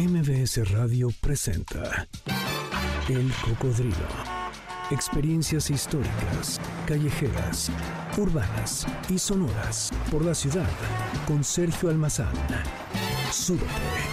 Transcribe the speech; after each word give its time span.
MBS 0.00 0.70
Radio 0.72 1.10
presenta 1.20 2.08
El 3.06 3.30
Cocodrilo. 3.44 3.94
Experiencias 4.90 5.68
históricas, 5.68 6.58
callejeras, 6.86 7.70
urbanas 8.16 8.86
y 9.10 9.18
sonoras 9.18 9.90
por 10.10 10.24
la 10.24 10.34
ciudad 10.34 10.70
con 11.26 11.44
Sergio 11.44 11.90
Almazán. 11.90 12.32
Súbete 13.30 13.66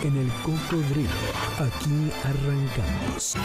en 0.04 0.18
El 0.18 0.28
Cocodrilo. 0.44 1.10
Aquí 1.58 2.12
arrancamos. 2.26 3.36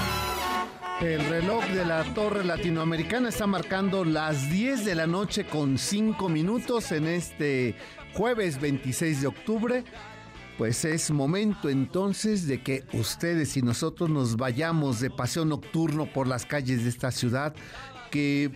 El 1.00 1.24
reloj 1.26 1.64
de 1.66 1.84
la 1.84 2.02
Torre 2.12 2.42
Latinoamericana 2.42 3.28
está 3.28 3.46
marcando 3.46 4.04
las 4.04 4.50
10 4.50 4.84
de 4.84 4.96
la 4.96 5.06
noche 5.06 5.44
con 5.44 5.78
5 5.78 6.28
minutos 6.28 6.90
en 6.90 7.06
este 7.06 7.76
jueves 8.14 8.60
26 8.60 9.20
de 9.20 9.26
octubre. 9.28 9.84
Pues 10.58 10.84
es 10.84 11.10
momento 11.10 11.68
entonces 11.68 12.46
de 12.46 12.62
que 12.62 12.84
ustedes 12.92 13.56
y 13.56 13.62
nosotros 13.62 14.10
nos 14.10 14.36
vayamos 14.36 15.00
de 15.00 15.10
paseo 15.10 15.44
nocturno 15.44 16.06
por 16.12 16.26
las 16.26 16.46
calles 16.46 16.84
de 16.84 16.90
esta 16.90 17.10
ciudad 17.10 17.54
que 18.10 18.50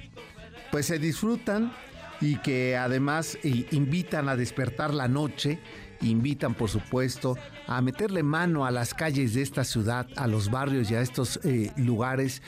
pues 0.71 0.87
se 0.87 0.99
disfrutan 0.99 1.73
y 2.21 2.37
que 2.37 2.77
además 2.77 3.39
eh, 3.43 3.67
invitan 3.71 4.29
a 4.29 4.37
despertar 4.37 4.95
la 4.95 5.09
noche, 5.09 5.59
invitan 6.01 6.55
por 6.55 6.69
supuesto 6.69 7.37
a 7.67 7.81
meterle 7.81 8.23
mano 8.23 8.65
a 8.65 8.71
las 8.71 8.95
calles 8.95 9.35
de 9.35 9.43
esta 9.43 9.65
ciudad, 9.65 10.07
a 10.17 10.27
los 10.27 10.51
barrios 10.51 10.91
y 10.91 10.95
a 10.95 11.01
estos 11.01 11.41
eh, 11.45 11.73
lugares. 11.77 12.43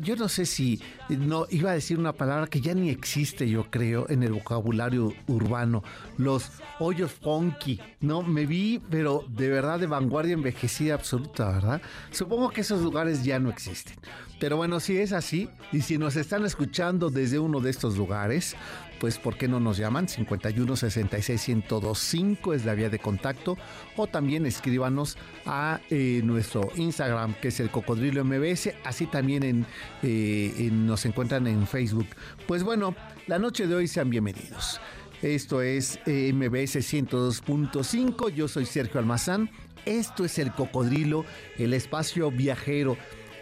Yo 0.00 0.16
no 0.16 0.28
sé 0.28 0.46
si 0.46 0.80
no 1.08 1.46
iba 1.50 1.70
a 1.70 1.74
decir 1.74 1.98
una 1.98 2.12
palabra 2.12 2.46
que 2.46 2.60
ya 2.60 2.74
ni 2.74 2.90
existe, 2.90 3.48
yo 3.48 3.70
creo, 3.70 4.08
en 4.08 4.22
el 4.22 4.32
vocabulario 4.32 5.12
urbano, 5.26 5.82
los 6.18 6.50
hoyos 6.78 7.12
funky. 7.12 7.80
No, 8.00 8.22
me 8.22 8.46
vi, 8.46 8.80
pero 8.90 9.24
de 9.28 9.48
verdad 9.48 9.78
de 9.78 9.86
vanguardia 9.86 10.34
envejecida 10.34 10.94
absoluta, 10.94 11.50
¿verdad? 11.52 11.82
Supongo 12.10 12.50
que 12.50 12.62
esos 12.62 12.82
lugares 12.82 13.24
ya 13.24 13.38
no 13.38 13.50
existen. 13.50 13.96
Pero 14.38 14.58
bueno, 14.58 14.80
si 14.80 14.98
es 14.98 15.12
así, 15.12 15.48
y 15.72 15.80
si 15.80 15.96
nos 15.96 16.16
están 16.16 16.44
escuchando 16.44 17.08
desde 17.08 17.38
uno 17.38 17.60
de 17.60 17.70
estos 17.70 17.96
lugares, 17.96 18.54
pues 18.98 19.18
¿por 19.18 19.36
qué 19.36 19.48
no 19.48 19.60
nos 19.60 19.76
llaman? 19.76 20.08
51 20.08 20.76
66 20.76 21.48
1025 21.48 22.54
es 22.54 22.64
la 22.64 22.74
vía 22.74 22.88
de 22.88 22.98
contacto 22.98 23.56
o 23.96 24.06
también 24.06 24.46
escríbanos 24.46 25.16
a 25.44 25.80
eh, 25.90 26.20
nuestro 26.24 26.70
Instagram 26.76 27.34
que 27.34 27.48
es 27.48 27.60
el 27.60 27.70
Cocodrilo 27.70 28.24
MBS, 28.24 28.74
así 28.84 29.06
también 29.06 29.66
eh, 30.02 30.54
en, 30.58 30.86
nos 30.86 31.04
encuentran 31.06 31.46
en 31.46 31.66
Facebook. 31.66 32.06
Pues 32.46 32.62
bueno, 32.62 32.94
la 33.26 33.38
noche 33.38 33.66
de 33.66 33.74
hoy 33.74 33.88
sean 33.88 34.10
bienvenidos. 34.10 34.80
Esto 35.22 35.62
es 35.62 35.98
eh, 36.06 36.30
MBS 36.32 36.76
102.5, 36.76 38.30
yo 38.34 38.48
soy 38.48 38.66
Sergio 38.66 39.00
Almazán, 39.00 39.50
esto 39.86 40.24
es 40.24 40.38
el 40.38 40.52
Cocodrilo, 40.52 41.24
el 41.58 41.72
espacio 41.72 42.30
viajero 42.30 42.98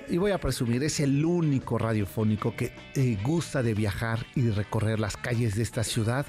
y 0.09 0.17
voy 0.19 0.33
a 0.33 0.39
presumir, 0.39 0.83
es 0.83 1.01
el 1.01 1.25
único 1.25 1.79
radiofónico 1.79 2.55
que 2.55 2.73
eh, 2.95 3.19
gusta 3.23 3.63
de 3.63 3.75
viajar 3.75 4.27
y 4.35 4.43
de 4.43 4.53
recorrer 4.53 5.01
las 5.01 5.17
calles 5.17 5.57
de 5.57 5.63
esta 5.63 5.85
ciudad 5.85 6.27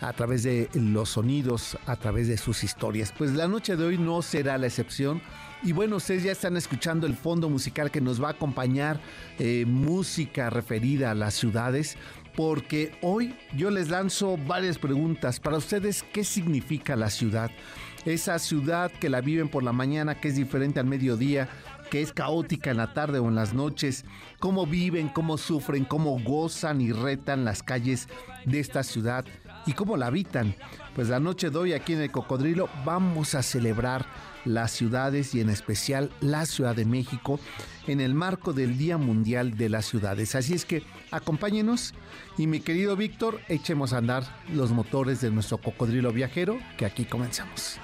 a 0.00 0.12
través 0.12 0.42
de 0.42 0.68
los 0.74 1.10
sonidos, 1.10 1.78
a 1.86 1.96
través 1.96 2.28
de 2.28 2.36
sus 2.36 2.64
historias. 2.64 3.12
Pues 3.16 3.32
la 3.32 3.48
noche 3.48 3.76
de 3.76 3.84
hoy 3.84 3.98
no 3.98 4.22
será 4.22 4.58
la 4.58 4.66
excepción. 4.66 5.22
Y 5.62 5.72
bueno, 5.72 5.96
ustedes 5.96 6.24
ya 6.24 6.32
están 6.32 6.56
escuchando 6.56 7.06
el 7.06 7.14
fondo 7.14 7.48
musical 7.48 7.90
que 7.90 8.00
nos 8.00 8.22
va 8.22 8.28
a 8.28 8.32
acompañar, 8.32 9.00
eh, 9.38 9.64
música 9.66 10.50
referida 10.50 11.12
a 11.12 11.14
las 11.14 11.34
ciudades, 11.34 11.96
porque 12.34 12.92
hoy 13.02 13.36
yo 13.56 13.70
les 13.70 13.88
lanzo 13.88 14.36
varias 14.36 14.78
preguntas. 14.78 15.38
Para 15.38 15.58
ustedes, 15.58 16.02
¿qué 16.12 16.24
significa 16.24 16.96
la 16.96 17.10
ciudad? 17.10 17.50
Esa 18.04 18.40
ciudad 18.40 18.90
que 18.90 19.08
la 19.08 19.20
viven 19.20 19.48
por 19.48 19.62
la 19.62 19.72
mañana, 19.72 20.18
que 20.18 20.28
es 20.28 20.34
diferente 20.34 20.80
al 20.80 20.86
mediodía, 20.86 21.48
que 21.92 22.00
es 22.00 22.14
caótica 22.14 22.70
en 22.70 22.78
la 22.78 22.94
tarde 22.94 23.18
o 23.18 23.28
en 23.28 23.34
las 23.34 23.52
noches, 23.52 24.06
cómo 24.40 24.64
viven, 24.64 25.10
cómo 25.10 25.36
sufren, 25.36 25.84
cómo 25.84 26.18
gozan 26.20 26.80
y 26.80 26.90
retan 26.90 27.44
las 27.44 27.62
calles 27.62 28.08
de 28.46 28.60
esta 28.60 28.82
ciudad 28.82 29.26
y 29.66 29.74
cómo 29.74 29.98
la 29.98 30.06
habitan. 30.06 30.56
Pues 30.94 31.10
la 31.10 31.20
noche 31.20 31.50
de 31.50 31.58
hoy 31.58 31.72
aquí 31.74 31.92
en 31.92 32.00
el 32.00 32.10
Cocodrilo 32.10 32.70
vamos 32.86 33.34
a 33.34 33.42
celebrar 33.42 34.06
las 34.46 34.70
ciudades 34.70 35.34
y 35.34 35.42
en 35.42 35.50
especial 35.50 36.10
la 36.22 36.46
Ciudad 36.46 36.74
de 36.74 36.86
México 36.86 37.38
en 37.86 38.00
el 38.00 38.14
marco 38.14 38.54
del 38.54 38.78
Día 38.78 38.96
Mundial 38.96 39.58
de 39.58 39.68
las 39.68 39.84
Ciudades. 39.84 40.34
Así 40.34 40.54
es 40.54 40.64
que 40.64 40.84
acompáñenos 41.10 41.92
y 42.38 42.46
mi 42.46 42.60
querido 42.60 42.96
Víctor, 42.96 43.38
echemos 43.48 43.92
a 43.92 43.98
andar 43.98 44.24
los 44.50 44.70
motores 44.70 45.20
de 45.20 45.30
nuestro 45.30 45.58
cocodrilo 45.58 46.10
viajero 46.10 46.56
que 46.78 46.86
aquí 46.86 47.04
comenzamos. 47.04 47.78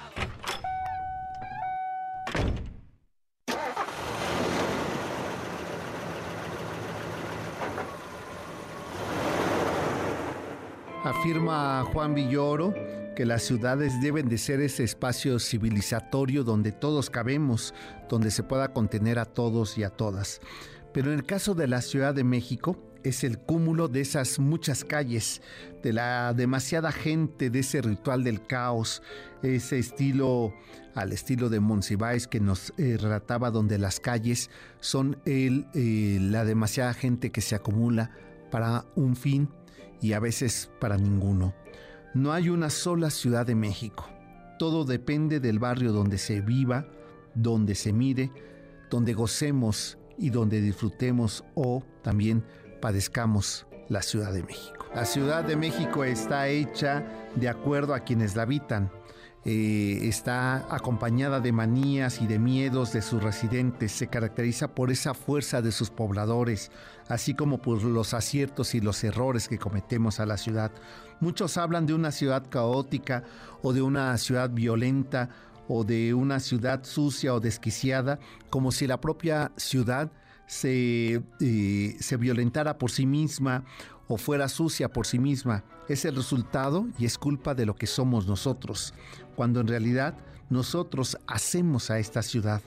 Afirma 11.19 11.83
Juan 11.91 12.15
Villoro 12.15 12.73
que 13.13 13.25
las 13.25 13.43
ciudades 13.43 13.99
deben 13.99 14.29
de 14.29 14.37
ser 14.37 14.61
ese 14.61 14.85
espacio 14.85 15.37
civilizatorio 15.37 16.45
donde 16.45 16.71
todos 16.71 17.09
cabemos, 17.09 17.73
donde 18.07 18.31
se 18.31 18.41
pueda 18.41 18.71
contener 18.71 19.19
a 19.19 19.25
todos 19.25 19.77
y 19.77 19.83
a 19.83 19.89
todas. 19.89 20.39
Pero 20.93 21.11
en 21.11 21.19
el 21.19 21.25
caso 21.25 21.55
de 21.55 21.67
la 21.67 21.81
Ciudad 21.81 22.13
de 22.15 22.23
México, 22.23 22.81
es 23.03 23.25
el 23.25 23.37
cúmulo 23.37 23.89
de 23.89 23.99
esas 23.99 24.39
muchas 24.39 24.85
calles, 24.85 25.41
de 25.83 25.91
la 25.91 26.33
demasiada 26.33 26.93
gente, 26.93 27.49
de 27.49 27.59
ese 27.59 27.81
ritual 27.81 28.23
del 28.23 28.47
caos, 28.47 29.01
ese 29.43 29.77
estilo 29.77 30.53
al 30.95 31.11
estilo 31.11 31.49
de 31.49 31.59
Monsiváis 31.59 32.27
que 32.27 32.39
nos 32.39 32.71
eh, 32.77 32.95
relataba 32.97 33.51
donde 33.51 33.77
las 33.77 33.99
calles 33.99 34.49
son 34.79 35.17
el, 35.25 35.67
eh, 35.73 36.17
la 36.21 36.45
demasiada 36.45 36.93
gente 36.93 37.29
que 37.29 37.41
se 37.41 37.55
acumula 37.55 38.11
para 38.51 38.85
un 38.95 39.17
fin 39.17 39.49
y 40.01 40.13
a 40.13 40.19
veces 40.19 40.69
para 40.79 40.97
ninguno. 40.97 41.53
No 42.13 42.31
hay 42.31 42.49
una 42.49 42.69
sola 42.69 43.09
Ciudad 43.09 43.45
de 43.45 43.55
México. 43.55 44.07
Todo 44.57 44.83
depende 44.83 45.39
del 45.39 45.59
barrio 45.59 45.91
donde 45.91 46.17
se 46.17 46.41
viva, 46.41 46.87
donde 47.35 47.75
se 47.75 47.93
mire, 47.93 48.31
donde 48.89 49.13
gocemos 49.13 49.97
y 50.17 50.31
donde 50.31 50.61
disfrutemos 50.61 51.43
o 51.55 51.83
también 52.01 52.43
padezcamos 52.81 53.67
la 53.87 54.01
Ciudad 54.01 54.33
de 54.33 54.43
México. 54.43 54.85
La 54.93 55.05
Ciudad 55.05 55.43
de 55.43 55.55
México 55.55 56.03
está 56.03 56.47
hecha 56.47 57.05
de 57.35 57.47
acuerdo 57.49 57.93
a 57.93 58.01
quienes 58.01 58.35
la 58.35 58.43
habitan. 58.43 58.91
Eh, 59.45 59.99
está 60.03 60.67
acompañada 60.69 61.39
de 61.39 61.53
manías 61.53 62.21
y 62.21 62.27
de 62.27 62.39
miedos 62.39 62.91
de 62.91 63.01
sus 63.01 63.23
residentes, 63.23 63.93
se 63.93 64.07
caracteriza 64.07 64.75
por 64.75 64.91
esa 64.91 65.13
fuerza 65.13 65.61
de 65.61 65.71
sus 65.71 65.89
pobladores, 65.89 66.71
así 67.07 67.33
como 67.33 67.61
por 67.61 67.81
los 67.83 68.13
aciertos 68.13 68.75
y 68.75 68.81
los 68.81 69.01
errores 69.05 69.47
que 69.47 69.57
cometemos 69.57 70.19
a 70.19 70.25
la 70.25 70.35
ciudad. 70.35 70.71
Muchos 71.21 71.55
hablan 71.55 71.85
de 71.85 71.93
una 71.93 72.11
ciudad 72.11 72.47
caótica 72.49 73.23
o 73.61 73.71
de 73.71 73.81
una 73.81 74.17
ciudad 74.17 74.49
violenta 74.49 75.29
o 75.69 75.85
de 75.85 76.13
una 76.13 76.41
ciudad 76.41 76.83
sucia 76.83 77.33
o 77.33 77.39
desquiciada, 77.39 78.19
como 78.49 78.73
si 78.73 78.87
la 78.87 78.99
propia 78.99 79.53
ciudad 79.55 80.11
se, 80.47 81.21
eh, 81.39 81.95
se 81.99 82.17
violentara 82.17 82.77
por 82.77 82.91
sí 82.91 83.05
misma 83.05 83.63
o 84.09 84.17
fuera 84.17 84.49
sucia 84.49 84.91
por 84.91 85.07
sí 85.07 85.19
misma. 85.19 85.63
Es 85.87 86.03
el 86.03 86.15
resultado 86.15 86.87
y 86.97 87.05
es 87.05 87.17
culpa 87.17 87.53
de 87.55 87.65
lo 87.65 87.75
que 87.75 87.87
somos 87.87 88.27
nosotros, 88.27 88.93
cuando 89.35 89.61
en 89.61 89.67
realidad 89.67 90.17
nosotros 90.49 91.17
hacemos 91.27 91.91
a 91.91 91.99
esta 91.99 92.21
ciudad. 92.21 92.61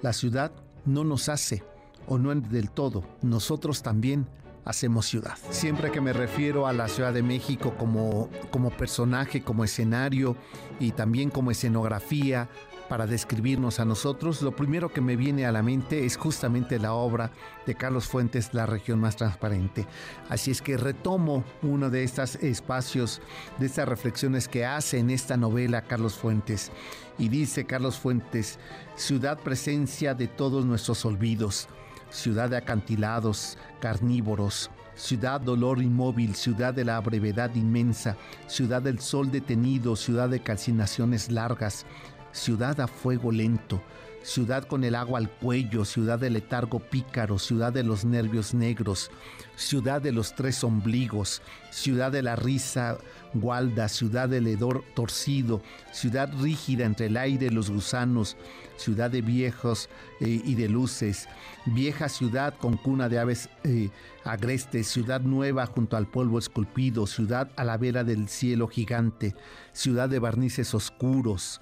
La 0.00 0.12
ciudad 0.12 0.52
no 0.86 1.04
nos 1.04 1.28
hace, 1.28 1.64
o 2.06 2.16
no 2.16 2.34
del 2.34 2.70
todo, 2.70 3.04
nosotros 3.22 3.82
también 3.82 4.26
hacemos 4.64 5.06
ciudad. 5.06 5.36
Siempre 5.50 5.90
que 5.90 6.00
me 6.00 6.12
refiero 6.12 6.66
a 6.66 6.72
la 6.72 6.88
Ciudad 6.88 7.12
de 7.12 7.22
México 7.22 7.74
como, 7.76 8.30
como 8.50 8.70
personaje, 8.70 9.42
como 9.42 9.64
escenario 9.64 10.36
y 10.80 10.92
también 10.92 11.28
como 11.28 11.50
escenografía, 11.50 12.48
para 12.88 13.06
describirnos 13.06 13.80
a 13.80 13.84
nosotros, 13.84 14.42
lo 14.42 14.54
primero 14.54 14.92
que 14.92 15.00
me 15.00 15.16
viene 15.16 15.46
a 15.46 15.52
la 15.52 15.62
mente 15.62 16.04
es 16.04 16.16
justamente 16.16 16.78
la 16.78 16.92
obra 16.92 17.30
de 17.66 17.74
Carlos 17.74 18.06
Fuentes, 18.06 18.52
La 18.52 18.66
región 18.66 19.00
más 19.00 19.16
transparente. 19.16 19.86
Así 20.28 20.50
es 20.50 20.60
que 20.60 20.76
retomo 20.76 21.44
uno 21.62 21.90
de 21.90 22.04
estos 22.04 22.36
espacios, 22.36 23.20
de 23.58 23.66
estas 23.66 23.88
reflexiones 23.88 24.48
que 24.48 24.66
hace 24.66 24.98
en 24.98 25.10
esta 25.10 25.36
novela 25.36 25.82
Carlos 25.82 26.14
Fuentes. 26.14 26.70
Y 27.18 27.28
dice 27.28 27.64
Carlos 27.64 27.98
Fuentes, 27.98 28.58
ciudad 28.96 29.38
presencia 29.38 30.14
de 30.14 30.28
todos 30.28 30.64
nuestros 30.64 31.04
olvidos, 31.04 31.68
ciudad 32.10 32.50
de 32.50 32.56
acantilados, 32.56 33.58
carnívoros, 33.80 34.70
ciudad 34.94 35.40
dolor 35.40 35.82
inmóvil, 35.82 36.34
ciudad 36.34 36.74
de 36.74 36.84
la 36.84 37.00
brevedad 37.00 37.54
inmensa, 37.54 38.16
ciudad 38.46 38.82
del 38.82 39.00
sol 39.00 39.30
detenido, 39.30 39.96
ciudad 39.96 40.28
de 40.28 40.40
calcinaciones 40.40 41.30
largas, 41.30 41.86
ciudad 42.34 42.80
a 42.80 42.88
fuego 42.88 43.30
lento, 43.30 43.80
ciudad 44.22 44.64
con 44.64 44.84
el 44.84 44.94
agua 44.94 45.18
al 45.18 45.30
cuello, 45.30 45.84
ciudad 45.84 46.18
de 46.18 46.30
letargo 46.30 46.80
pícaro, 46.80 47.38
ciudad 47.38 47.72
de 47.72 47.84
los 47.84 48.04
nervios 48.04 48.54
negros, 48.54 49.10
ciudad 49.54 50.02
de 50.02 50.12
los 50.12 50.34
tres 50.34 50.64
ombligos, 50.64 51.42
ciudad 51.70 52.10
de 52.10 52.22
la 52.22 52.34
risa 52.34 52.98
gualda, 53.34 53.88
ciudad 53.88 54.28
del 54.28 54.48
hedor 54.48 54.82
torcido, 54.94 55.62
ciudad 55.92 56.28
rígida 56.40 56.86
entre 56.86 57.06
el 57.06 57.16
aire 57.16 57.46
y 57.46 57.50
los 57.50 57.70
gusanos, 57.70 58.36
ciudad 58.76 59.10
de 59.10 59.22
viejos 59.22 59.88
eh, 60.20 60.40
y 60.44 60.54
de 60.54 60.68
luces, 60.68 61.28
vieja 61.66 62.08
ciudad 62.08 62.54
con 62.58 62.76
cuna 62.76 63.08
de 63.08 63.20
aves 63.20 63.48
eh, 63.62 63.90
agrestes, 64.24 64.88
ciudad 64.88 65.20
nueva 65.20 65.66
junto 65.66 65.96
al 65.96 66.06
polvo 66.06 66.38
esculpido, 66.38 67.06
ciudad 67.06 67.50
a 67.56 67.64
la 67.64 67.76
vera 67.76 68.02
del 68.02 68.28
cielo 68.28 68.66
gigante, 68.66 69.36
ciudad 69.72 70.08
de 70.08 70.18
barnices 70.18 70.74
oscuros, 70.74 71.60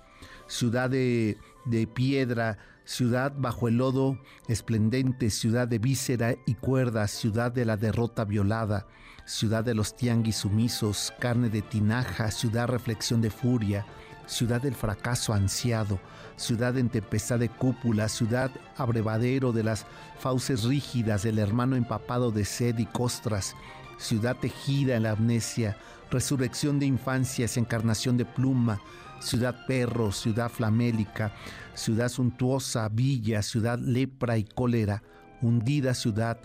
ciudad 0.53 0.91
de 0.91 1.39
de 1.65 1.87
piedra, 1.87 2.59
ciudad 2.85 3.33
bajo 3.37 3.69
el 3.69 3.79
lodo 3.79 4.19
esplendente, 4.49 5.31
ciudad 5.31 5.69
de 5.69 5.79
víscera 5.79 6.35
y 6.47 6.55
cuerda, 6.55 7.07
ciudad 7.09 7.53
de 7.53 7.65
la 7.65 7.77
derrota 7.77 8.25
violada, 8.25 8.87
ciudad 9.25 9.65
de 9.65 9.75
los 9.75 9.95
tianguis 9.95 10.37
sumisos, 10.37 11.13
carne 11.21 11.49
de 11.49 11.63
tinaja, 11.63 12.31
ciudad 12.31 12.69
reflexión 12.69 13.21
de 13.21 13.31
furia, 13.31 13.87
ciudad 14.27 14.61
del 14.61 14.75
fracaso 14.75 15.33
ansiado, 15.33 16.01
ciudad 16.37 16.77
en 16.77 16.89
tempestad 16.89 17.39
de 17.39 17.49
cúpula, 17.49 18.09
ciudad 18.09 18.51
abrevadero 18.77 19.53
de 19.53 19.63
las 19.63 19.87
fauces 20.19 20.65
rígidas 20.65 21.23
del 21.23 21.39
hermano 21.39 21.77
empapado 21.77 22.31
de 22.33 22.45
sed 22.45 22.79
y 22.79 22.87
costras, 22.87 23.55
ciudad 23.99 24.37
tejida 24.37 24.97
en 24.97 25.05
la 25.05 25.13
amnesia, 25.13 25.77
resurrección 26.11 26.79
de 26.81 26.87
infancias, 26.87 27.57
encarnación 27.57 28.17
de 28.17 28.25
pluma, 28.25 28.81
ciudad 29.23 29.67
perro, 29.67 30.13
ciudad 30.13 30.51
flamélica, 30.51 31.33
ciudad 31.75 32.09
suntuosa, 32.09 32.89
villa, 32.89 33.43
ciudad 33.43 33.79
lepra 33.79 34.37
y 34.39 34.45
cólera, 34.45 35.03
hundida 35.41 35.95
ciudad, 35.95 36.39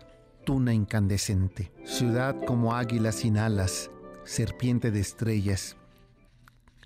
tuna 0.46 0.74
incandescente, 0.74 1.72
ciudad 1.84 2.36
como 2.46 2.76
águila 2.76 3.12
sin 3.12 3.38
alas, 3.38 3.92
serpiente 4.24 4.92
de 4.92 5.00
estrellas. 5.00 5.76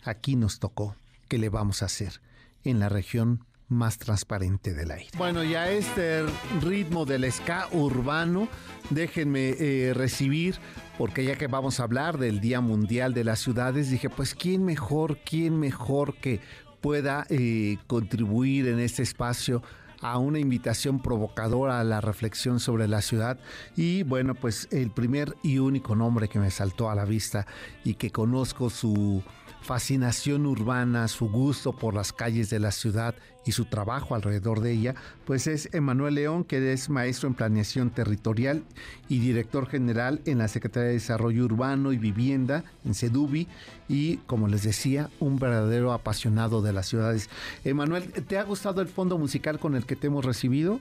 Aquí 0.03 0.35
nos 0.35 0.59
tocó. 0.59 0.95
¿Qué 1.27 1.37
le 1.37 1.49
vamos 1.49 1.81
a 1.81 1.85
hacer? 1.85 2.21
En 2.63 2.79
la 2.79 2.89
región 2.89 3.45
más 3.71 3.97
transparente 3.97 4.73
del 4.73 4.91
aire. 4.91 5.09
Bueno, 5.17 5.43
ya 5.43 5.69
este 5.71 6.23
ritmo 6.61 7.05
del 7.05 7.31
ska 7.31 7.67
urbano, 7.71 8.47
déjenme 8.89 9.55
eh, 9.57 9.93
recibir 9.93 10.55
porque 10.97 11.23
ya 11.23 11.37
que 11.37 11.47
vamos 11.47 11.79
a 11.79 11.83
hablar 11.83 12.17
del 12.17 12.41
Día 12.41 12.61
Mundial 12.61 13.13
de 13.13 13.23
las 13.23 13.39
Ciudades, 13.39 13.89
dije, 13.89 14.09
pues 14.09 14.35
¿quién 14.35 14.63
mejor, 14.63 15.17
quién 15.25 15.59
mejor 15.59 16.15
que 16.15 16.41
pueda 16.81 17.25
eh, 17.29 17.77
contribuir 17.87 18.67
en 18.67 18.79
este 18.79 19.03
espacio 19.03 19.63
a 20.01 20.17
una 20.17 20.39
invitación 20.39 21.01
provocadora 21.01 21.79
a 21.79 21.83
la 21.83 22.01
reflexión 22.01 22.59
sobre 22.59 22.87
la 22.87 23.01
ciudad 23.01 23.37
y 23.77 24.01
bueno 24.03 24.33
pues 24.33 24.67
el 24.71 24.89
primer 24.89 25.35
y 25.43 25.59
único 25.59 25.95
nombre 25.95 26.27
que 26.27 26.39
me 26.39 26.49
saltó 26.49 26.89
a 26.89 26.95
la 26.95 27.05
vista 27.05 27.45
y 27.83 27.93
que 27.93 28.09
conozco 28.09 28.71
su 28.71 29.23
fascinación 29.61 30.45
urbana, 30.45 31.07
su 31.07 31.29
gusto 31.29 31.71
por 31.73 31.93
las 31.93 32.11
calles 32.11 32.49
de 32.49 32.59
la 32.59 32.71
ciudad 32.71 33.15
y 33.45 33.53
su 33.53 33.65
trabajo 33.65 34.15
alrededor 34.15 34.59
de 34.59 34.71
ella, 34.71 34.95
pues 35.25 35.47
es 35.47 35.69
Emanuel 35.73 36.15
León, 36.15 36.43
que 36.43 36.73
es 36.73 36.89
maestro 36.89 37.27
en 37.27 37.35
planeación 37.35 37.89
territorial 37.89 38.63
y 39.09 39.19
director 39.19 39.67
general 39.67 40.21
en 40.25 40.39
la 40.39 40.47
Secretaría 40.47 40.87
de 40.87 40.93
Desarrollo 40.93 41.45
Urbano 41.45 41.91
y 41.91 41.97
Vivienda, 41.97 42.63
en 42.85 42.93
CEDUBI, 42.93 43.47
y 43.87 44.17
como 44.27 44.47
les 44.47 44.63
decía, 44.63 45.09
un 45.19 45.37
verdadero 45.37 45.93
apasionado 45.93 46.61
de 46.61 46.73
las 46.73 46.87
ciudades. 46.87 47.29
Emanuel, 47.63 48.11
¿te 48.11 48.37
ha 48.37 48.43
gustado 48.43 48.81
el 48.81 48.87
fondo 48.87 49.17
musical 49.17 49.59
con 49.59 49.75
el 49.75 49.85
que 49.85 49.95
te 49.95 50.07
hemos 50.07 50.25
recibido? 50.25 50.79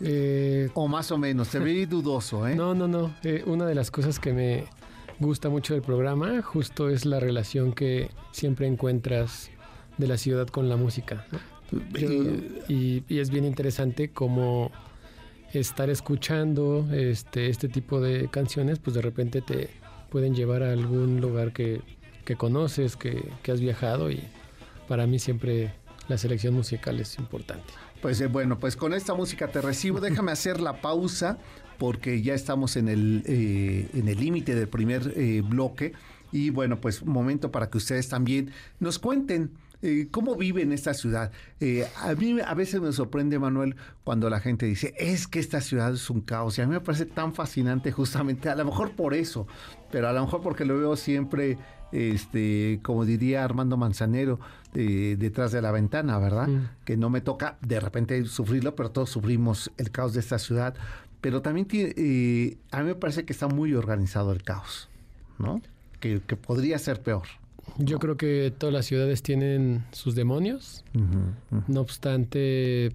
Eh, 0.00 0.70
o 0.74 0.86
más 0.86 1.10
o 1.10 1.18
menos, 1.18 1.48
te 1.48 1.58
vi 1.58 1.84
dudoso, 1.84 2.46
¿eh? 2.46 2.54
No, 2.54 2.74
no, 2.74 2.86
no. 2.86 3.12
Eh, 3.24 3.42
una 3.46 3.66
de 3.66 3.74
las 3.74 3.90
cosas 3.90 4.20
que 4.20 4.32
me 4.32 4.66
gusta 5.20 5.48
mucho 5.48 5.74
del 5.74 5.82
programa, 5.82 6.42
justo 6.42 6.90
es 6.90 7.04
la 7.04 7.20
relación 7.20 7.72
que 7.72 8.10
siempre 8.32 8.66
encuentras 8.66 9.50
de 9.96 10.06
la 10.06 10.16
ciudad 10.16 10.46
con 10.48 10.68
la 10.68 10.76
música. 10.76 11.26
y, 12.68 13.02
es 13.08 13.30
bien 13.30 13.44
interesante 13.44 14.10
cómo 14.10 14.70
estar 15.52 15.90
escuchando 15.90 16.86
este, 16.92 17.48
este 17.48 17.68
tipo 17.68 18.00
de 18.00 18.28
canciones, 18.28 18.78
pues 18.78 18.94
de 18.94 19.02
repente 19.02 19.42
te 19.42 19.70
pueden 20.10 20.34
llevar 20.34 20.62
a 20.62 20.72
algún 20.72 21.20
lugar 21.20 21.52
que, 21.52 21.82
conoces, 22.36 22.96
que, 22.96 23.26
que 23.42 23.52
has 23.52 23.60
viajado 23.60 24.10
y 24.10 24.22
para 24.86 25.06
mí 25.06 25.18
siempre 25.18 25.72
la 26.08 26.18
selección 26.18 26.54
musical 26.54 26.98
es 27.00 27.18
importante. 27.18 27.72
Pues 28.00 28.20
eh, 28.20 28.26
bueno, 28.26 28.58
pues 28.58 28.76
con 28.76 28.94
esta 28.94 29.14
música 29.14 29.48
te 29.48 29.60
recibo. 29.60 30.00
Déjame 30.00 30.32
hacer 30.32 30.60
la 30.60 30.80
pausa 30.80 31.38
porque 31.78 32.20
ya 32.22 32.34
estamos 32.34 32.76
en 32.76 32.88
el 32.88 33.22
eh, 33.26 33.88
en 33.94 34.08
el 34.08 34.18
límite 34.18 34.54
del 34.54 34.68
primer 34.68 35.12
eh, 35.16 35.42
bloque 35.42 35.92
y 36.32 36.50
bueno, 36.50 36.80
pues 36.80 37.04
momento 37.04 37.50
para 37.50 37.70
que 37.70 37.78
ustedes 37.78 38.08
también 38.08 38.50
nos 38.80 38.98
cuenten 38.98 39.52
eh, 39.80 40.08
¿Cómo 40.10 40.34
vive 40.34 40.60
en 40.62 40.72
esta 40.72 40.92
ciudad? 40.92 41.30
a 42.02 42.14
mí 42.16 42.36
a 42.44 42.54
veces 42.54 42.80
me 42.80 42.90
sorprende, 42.90 43.38
Manuel, 43.38 43.76
cuando 44.02 44.28
la 44.28 44.40
gente 44.40 44.66
dice, 44.66 44.92
es 44.98 45.28
que 45.28 45.38
esta 45.38 45.60
ciudad 45.60 45.94
es 45.94 46.10
un 46.10 46.20
caos. 46.20 46.58
Y 46.58 46.62
a 46.62 46.66
mí 46.66 46.72
me 46.72 46.80
parece 46.80 47.06
tan 47.06 47.32
fascinante 47.32 47.92
justamente, 47.92 48.48
a 48.48 48.56
lo 48.56 48.64
mejor 48.64 48.90
por 48.96 49.14
eso, 49.14 49.46
pero 49.92 50.08
a 50.08 50.12
lo 50.12 50.24
mejor 50.24 50.42
porque 50.42 50.64
lo 50.64 50.76
veo 50.76 50.96
siempre, 50.96 51.58
este, 51.92 52.80
como 52.82 53.04
diría 53.04 53.44
Armando 53.44 53.76
Manzanero, 53.76 54.40
detrás 54.72 55.52
de 55.52 55.62
la 55.62 55.70
ventana, 55.70 56.18
¿verdad? 56.18 56.48
Mm. 56.48 56.68
Que 56.84 56.96
no 56.96 57.08
me 57.08 57.20
toca 57.20 57.56
de 57.60 57.78
repente 57.78 58.24
sufrirlo, 58.24 58.74
pero 58.74 58.90
todos 58.90 59.10
sufrimos 59.10 59.70
el 59.76 59.92
caos 59.92 60.12
de 60.12 60.18
esta 60.18 60.40
ciudad 60.40 60.74
pero 61.20 61.42
también 61.42 61.66
tiene, 61.66 61.94
eh, 61.96 62.58
a 62.70 62.80
mí 62.80 62.84
me 62.84 62.94
parece 62.94 63.24
que 63.24 63.32
está 63.32 63.48
muy 63.48 63.74
organizado 63.74 64.32
el 64.32 64.42
caos, 64.42 64.88
¿no? 65.38 65.60
Que, 66.00 66.20
podría 66.20 66.78
ser 66.78 67.02
peor. 67.02 67.24
Yo 67.76 67.98
creo 67.98 68.16
que 68.16 68.52
todas 68.56 68.72
las 68.72 68.86
ciudades 68.86 69.22
tienen 69.22 69.84
sus 69.92 70.14
demonios. 70.14 70.84
No 71.66 71.80
obstante, 71.80 72.92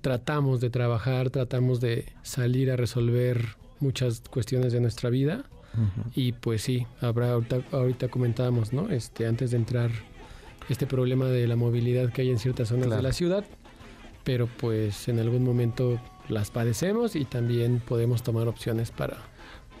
tratamos 0.00 0.60
de 0.60 0.68
trabajar, 0.68 1.30
tratamos 1.30 1.80
de 1.80 2.06
salir 2.22 2.70
a 2.70 2.76
resolver 2.76 3.56
muchas 3.80 4.20
cuestiones 4.20 4.72
de 4.72 4.80
nuestra 4.80 5.10
vida. 5.10 5.44
Y 6.14 6.32
pues 6.32 6.62
sí, 6.62 6.86
habrá 7.00 7.32
ahorita, 7.32 7.60
ahorita, 7.70 8.08
comentábamos, 8.08 8.72
¿no? 8.72 8.88
Este, 8.88 9.26
antes 9.26 9.50
de 9.50 9.58
entrar 9.58 9.90
este 10.70 10.86
problema 10.86 11.26
de 11.26 11.46
la 11.46 11.54
movilidad 11.54 12.10
que 12.12 12.22
hay 12.22 12.30
en 12.30 12.38
ciertas 12.38 12.68
zonas 12.68 12.90
de 12.90 13.02
la 13.02 13.12
ciudad, 13.12 13.44
pero 14.24 14.46
pues 14.46 15.08
en 15.08 15.18
algún 15.18 15.44
momento 15.44 16.00
las 16.28 16.50
padecemos 16.50 17.16
y 17.16 17.24
también 17.24 17.80
podemos 17.80 18.22
tomar 18.22 18.48
opciones 18.48 18.90
para 18.90 19.16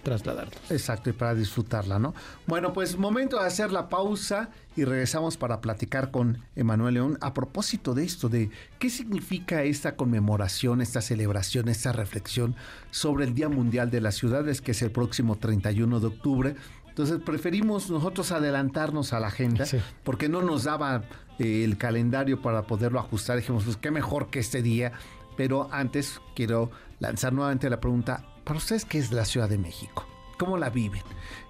trasladarnos. 0.06 0.70
Exacto, 0.70 1.10
y 1.10 1.12
para 1.12 1.34
disfrutarla, 1.34 1.98
¿no? 1.98 2.14
Bueno, 2.46 2.72
pues 2.72 2.96
momento 2.96 3.40
de 3.40 3.46
hacer 3.46 3.72
la 3.72 3.88
pausa 3.88 4.50
y 4.76 4.84
regresamos 4.84 5.36
para 5.36 5.60
platicar 5.60 6.12
con 6.12 6.38
Emanuel 6.54 6.94
León 6.94 7.18
a 7.20 7.34
propósito 7.34 7.92
de 7.92 8.04
esto, 8.04 8.28
de 8.28 8.50
qué 8.78 8.88
significa 8.88 9.64
esta 9.64 9.96
conmemoración, 9.96 10.80
esta 10.80 11.00
celebración, 11.00 11.68
esta 11.68 11.90
reflexión 11.90 12.54
sobre 12.92 13.24
el 13.24 13.34
Día 13.34 13.48
Mundial 13.48 13.90
de 13.90 14.00
las 14.00 14.14
Ciudades, 14.14 14.60
que 14.60 14.70
es 14.70 14.82
el 14.82 14.92
próximo 14.92 15.38
31 15.38 15.98
de 15.98 16.06
octubre. 16.06 16.56
Entonces 16.88 17.18
preferimos 17.26 17.90
nosotros 17.90 18.30
adelantarnos 18.30 19.12
a 19.12 19.18
la 19.18 19.26
agenda 19.26 19.66
porque 20.04 20.28
no 20.28 20.40
nos 20.40 20.64
daba 20.64 21.02
eh, 21.40 21.64
el 21.64 21.76
calendario 21.76 22.40
para 22.40 22.62
poderlo 22.62 23.00
ajustar. 23.00 23.38
Dijimos, 23.38 23.64
pues 23.64 23.76
qué 23.76 23.90
mejor 23.90 24.30
que 24.30 24.38
este 24.38 24.62
día 24.62 24.92
pero 25.36 25.68
antes 25.72 26.20
quiero 26.34 26.70
lanzar 26.98 27.32
nuevamente 27.32 27.70
la 27.70 27.80
pregunta, 27.80 28.24
¿para 28.44 28.58
ustedes 28.58 28.84
qué 28.84 28.98
es 28.98 29.12
la 29.12 29.24
Ciudad 29.24 29.48
de 29.48 29.58
México? 29.58 30.06
¿Cómo 30.38 30.58
la 30.58 30.68
viven? 30.68 31.02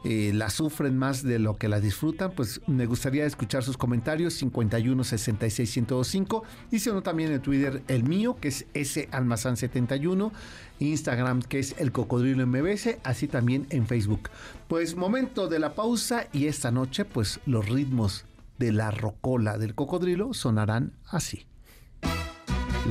Eh, 0.04 0.30
¿La 0.32 0.48
sufren 0.48 0.96
más 0.96 1.24
de 1.24 1.40
lo 1.40 1.56
que 1.56 1.68
la 1.68 1.80
disfrutan? 1.80 2.30
Pues 2.30 2.60
me 2.68 2.86
gustaría 2.86 3.26
escuchar 3.26 3.64
sus 3.64 3.76
comentarios 3.76 4.34
51 4.34 5.02
66 5.02 5.70
105 5.70 6.44
y 6.70 6.78
si 6.78 6.90
no 6.90 7.02
también 7.02 7.32
en 7.32 7.42
Twitter 7.42 7.82
el 7.88 8.04
mío 8.04 8.36
que 8.40 8.48
es 8.48 8.66
S 8.74 9.08
Almazán 9.10 9.56
71, 9.56 10.30
Instagram 10.78 11.42
que 11.42 11.58
es 11.58 11.74
el 11.78 11.90
Cocodrilo 11.90 12.46
MBS, 12.46 12.98
así 13.02 13.26
también 13.26 13.66
en 13.70 13.88
Facebook. 13.88 14.30
Pues 14.68 14.94
momento 14.94 15.48
de 15.48 15.58
la 15.58 15.74
pausa 15.74 16.28
y 16.32 16.46
esta 16.46 16.70
noche 16.70 17.04
pues 17.04 17.40
los 17.44 17.68
ritmos 17.68 18.24
de 18.58 18.70
la 18.70 18.92
rocola 18.92 19.58
del 19.58 19.74
cocodrilo 19.74 20.32
sonarán 20.32 20.92
así. 21.08 21.46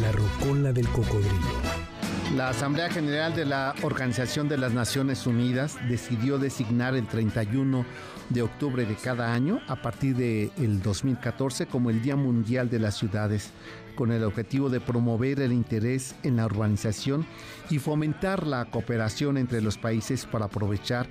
La 0.02 0.12
rocola 0.12 0.74
del 0.74 0.88
cocodrilo. 0.90 1.32
La 2.36 2.50
Asamblea 2.50 2.90
General 2.90 3.34
de 3.34 3.46
la 3.46 3.74
Organización 3.82 4.50
de 4.50 4.58
las 4.58 4.74
Naciones 4.74 5.26
Unidas 5.26 5.78
decidió 5.88 6.38
designar 6.38 6.96
el 6.96 7.08
31 7.08 7.86
de 8.30 8.42
octubre 8.42 8.86
de 8.86 8.96
cada 8.96 9.34
año, 9.34 9.62
a 9.68 9.82
partir 9.82 10.16
del 10.16 10.82
2014, 10.82 11.68
como 11.68 11.90
el 11.92 12.02
Día 12.02 12.18
Mundial 12.18 12.70
de 12.70 12.80
las 12.80 12.98
Ciudades, 12.98 13.52
con 13.96 14.12
el 14.12 14.24
objetivo 14.24 14.70
de 14.70 14.82
promover 14.82 15.40
el 15.40 15.54
interés 15.54 16.16
en 16.24 16.38
la 16.38 16.46
urbanización 16.46 17.26
y 17.70 17.80
fomentar 17.80 18.46
la 18.46 18.66
cooperación 18.66 19.38
entre 19.38 19.62
los 19.62 19.78
países 19.78 20.26
para 20.26 20.46
aprovechar 20.46 21.08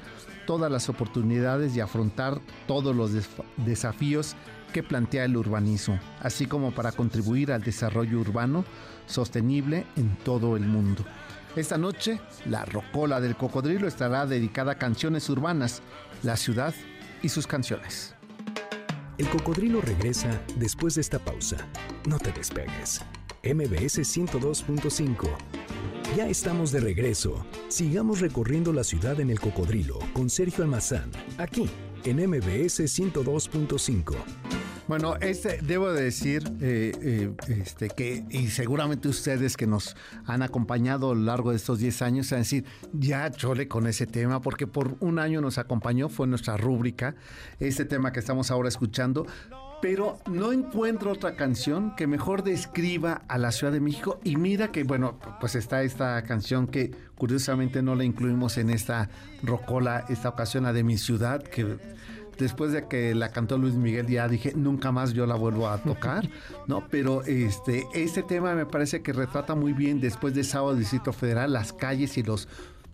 todas 0.47 0.71
las 0.71 0.91
oportunidades 0.91 1.75
y 1.75 1.81
afrontar 1.81 2.39
todos 2.67 2.95
los 2.95 3.13
desafíos 3.57 4.37
que 4.75 4.83
plantea 4.83 5.25
el 5.25 5.37
urbanismo, 5.37 6.01
así 6.21 6.47
como 6.47 6.73
para 6.73 6.91
contribuir 6.91 7.53
al 7.53 7.63
desarrollo 7.63 8.19
urbano 8.19 8.65
sostenible 9.07 9.87
en 9.97 10.17
todo 10.17 10.57
el 10.57 10.65
mundo. 10.65 11.05
Esta 11.55 11.79
noche, 11.79 12.21
la 12.45 12.65
Rocola 12.65 13.21
del 13.21 13.37
Cocodrilo 13.37 13.87
estará 13.87 14.27
dedicada 14.27 14.73
a 14.73 14.79
canciones 14.79 15.31
urbanas, 15.31 15.81
la 16.25 16.37
ciudad 16.37 16.75
y 17.23 17.29
sus 17.29 17.47
canciones. 17.47 18.17
El 19.17 19.29
cocodrilo 19.29 19.81
regresa 19.81 20.41
después 20.57 20.97
de 20.97 21.03
esta 21.03 21.21
pausa. 21.21 21.57
No 22.09 22.19
te 22.19 22.33
despegues. 22.33 23.01
MBS 23.45 24.01
102.5. 24.01 25.29
Ya 26.17 26.27
estamos 26.27 26.73
de 26.73 26.81
regreso. 26.81 27.47
Sigamos 27.69 28.21
recorriendo 28.21 28.73
la 28.73 28.83
ciudad 28.83 29.21
en 29.21 29.31
el 29.31 29.39
cocodrilo 29.39 30.01
con 30.15 30.29
Sergio 30.31 30.65
Almazán, 30.65 31.13
aquí 31.39 31.71
en 32.05 32.17
MBS 32.29 32.81
102.5. 32.81 34.64
Bueno, 34.87 35.17
este, 35.21 35.61
debo 35.63 35.91
decir 35.93 36.43
eh, 36.61 36.93
eh, 37.01 37.33
este, 37.49 37.89
que, 37.89 38.25
y 38.29 38.49
seguramente 38.49 39.09
ustedes 39.09 39.57
que 39.57 39.67
nos 39.67 39.97
han 40.27 40.43
acompañado 40.43 41.13
a 41.13 41.15
lo 41.15 41.23
largo 41.23 41.51
de 41.51 41.57
estos 41.57 41.79
10 41.79 42.03
años, 42.03 42.31
van 42.31 42.39
a 42.39 42.43
decir, 42.43 42.65
ya 42.93 43.31
chole 43.31 43.67
con 43.67 43.87
ese 43.87 44.07
tema, 44.07 44.43
porque 44.43 44.67
por 44.67 44.97
un 45.01 45.19
año 45.19 45.41
nos 45.41 45.57
acompañó, 45.57 46.11
fue 46.11 46.27
nuestra 46.27 46.59
rúbrica, 46.59 47.15
este 47.61 47.87
tema 47.87 48.13
que 48.13 48.21
estamos 48.21 48.51
ahora 48.51 48.69
escuchando, 48.69 49.27
pero 49.81 50.19
no 50.31 50.53
encuentro 50.53 51.13
otra 51.13 51.35
canción 51.37 51.95
que 51.97 52.07
mejor 52.07 52.43
describa 52.43 53.23
a 53.29 53.39
la 53.39 53.53
Ciudad 53.53 53.73
de 53.73 53.81
México. 53.81 54.19
Y 54.25 54.37
mira 54.37 54.73
que, 54.73 54.83
bueno, 54.83 55.19
pues 55.41 55.55
está 55.55 55.83
esta 55.83 56.23
canción 56.25 56.67
que 56.67 56.91
curiosamente 57.17 57.83
no 57.83 57.95
la 57.95 58.05
incluimos 58.05 58.57
en 58.57 58.71
esta 58.71 59.11
rocola, 59.43 60.07
esta 60.09 60.31
ocasión, 60.31 60.65
la 60.65 60.73
de 60.73 60.85
mi 60.85 60.97
ciudad, 60.97 61.43
que 61.43 61.77
después 62.39 62.73
de 62.73 62.87
que 62.89 63.15
la 63.15 63.31
cantó 63.31 63.59
Luis 63.59 63.75
Miguel 63.75 64.07
ya 64.07 64.29
dije 64.29 64.53
nunca 64.55 64.93
más 64.93 65.13
yo 65.13 65.27
la 65.27 65.35
vuelvo 65.35 65.69
a 65.69 65.79
tocar, 65.79 66.29
¿no? 66.67 66.87
Pero 66.91 67.23
este, 67.25 67.87
este 67.95 68.23
tema 68.23 68.55
me 68.55 68.67
parece 68.67 69.03
que 69.03 69.13
retrata 69.13 69.55
muy 69.55 69.73
bien 69.73 70.01
después 70.01 70.35
de 70.35 70.45
Sábado 70.45 70.75
Distrito 70.75 71.13
Federal 71.13 71.53
las 71.53 71.73
calles 71.73 72.17
y 72.19 72.23
los 72.23 72.49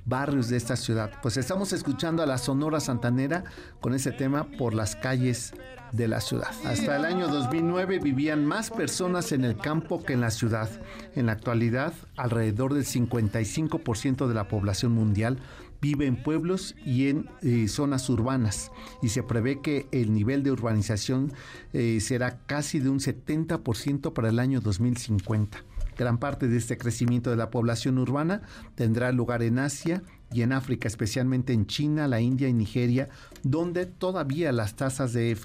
barrios 0.04 0.49
de 0.49 0.57
esta 0.57 0.76
ciudad. 0.76 1.11
Pues 1.23 1.37
estamos 1.37 1.73
escuchando 1.73 2.23
a 2.23 2.26
la 2.26 2.38
Sonora 2.38 2.80
Santanera 2.80 3.45
con 3.80 3.95
ese 3.95 4.12
tema 4.12 4.45
por 4.59 4.75
las 4.75 4.97
calles 4.97 5.54
de 5.92 6.09
la 6.09 6.21
ciudad. 6.21 6.50
Hasta 6.64 6.97
el 6.97 7.04
año 7.04 7.28
2009 7.28 7.99
vivían 7.99 8.47
más 8.47 8.71
personas 8.71 9.33
en 9.33 9.45
el 9.45 9.57
campo 9.57 10.02
que 10.02 10.12
en 10.12 10.21
la 10.21 10.30
ciudad. 10.30 10.69
En 11.14 11.26
la 11.26 11.33
actualidad, 11.33 11.92
alrededor 12.16 12.75
del 12.75 12.85
55% 12.85 14.28
de 14.28 14.35
la 14.35 14.49
población 14.49 14.92
mundial 14.92 15.38
vive 15.80 16.07
en 16.07 16.23
pueblos 16.23 16.75
y 16.85 17.09
en 17.09 17.28
eh, 17.42 17.66
zonas 17.69 18.09
urbanas 18.11 18.71
y 19.02 19.09
se 19.09 19.23
prevé 19.23 19.61
que 19.61 19.87
el 19.92 20.12
nivel 20.12 20.42
de 20.42 20.52
urbanización 20.52 21.33
eh, 21.73 22.00
será 22.00 22.38
casi 22.47 22.80
de 22.80 22.90
un 22.90 23.00
70% 23.00 24.12
para 24.12 24.28
el 24.28 24.38
año 24.38 24.61
2050. 24.61 25.64
Gran 26.00 26.16
parte 26.16 26.49
de 26.49 26.57
este 26.57 26.78
crecimiento 26.78 27.28
de 27.28 27.37
la 27.37 27.50
población 27.50 27.99
urbana 27.99 28.40
tendrá 28.75 29.12
lugar 29.12 29.42
en 29.42 29.59
Asia 29.59 30.02
y 30.33 30.40
en 30.40 30.54
África, 30.54 30.88
especialmente 30.88 31.52
en 31.52 31.66
China, 31.66 32.09
la 32.09 32.23
India 32.23 32.49
y 32.49 32.54
Nigeria, 32.54 33.11
donde 33.42 33.85
todavía 33.85 34.50
las 34.50 34.76
tasas 34.76 35.12
de, 35.12 35.37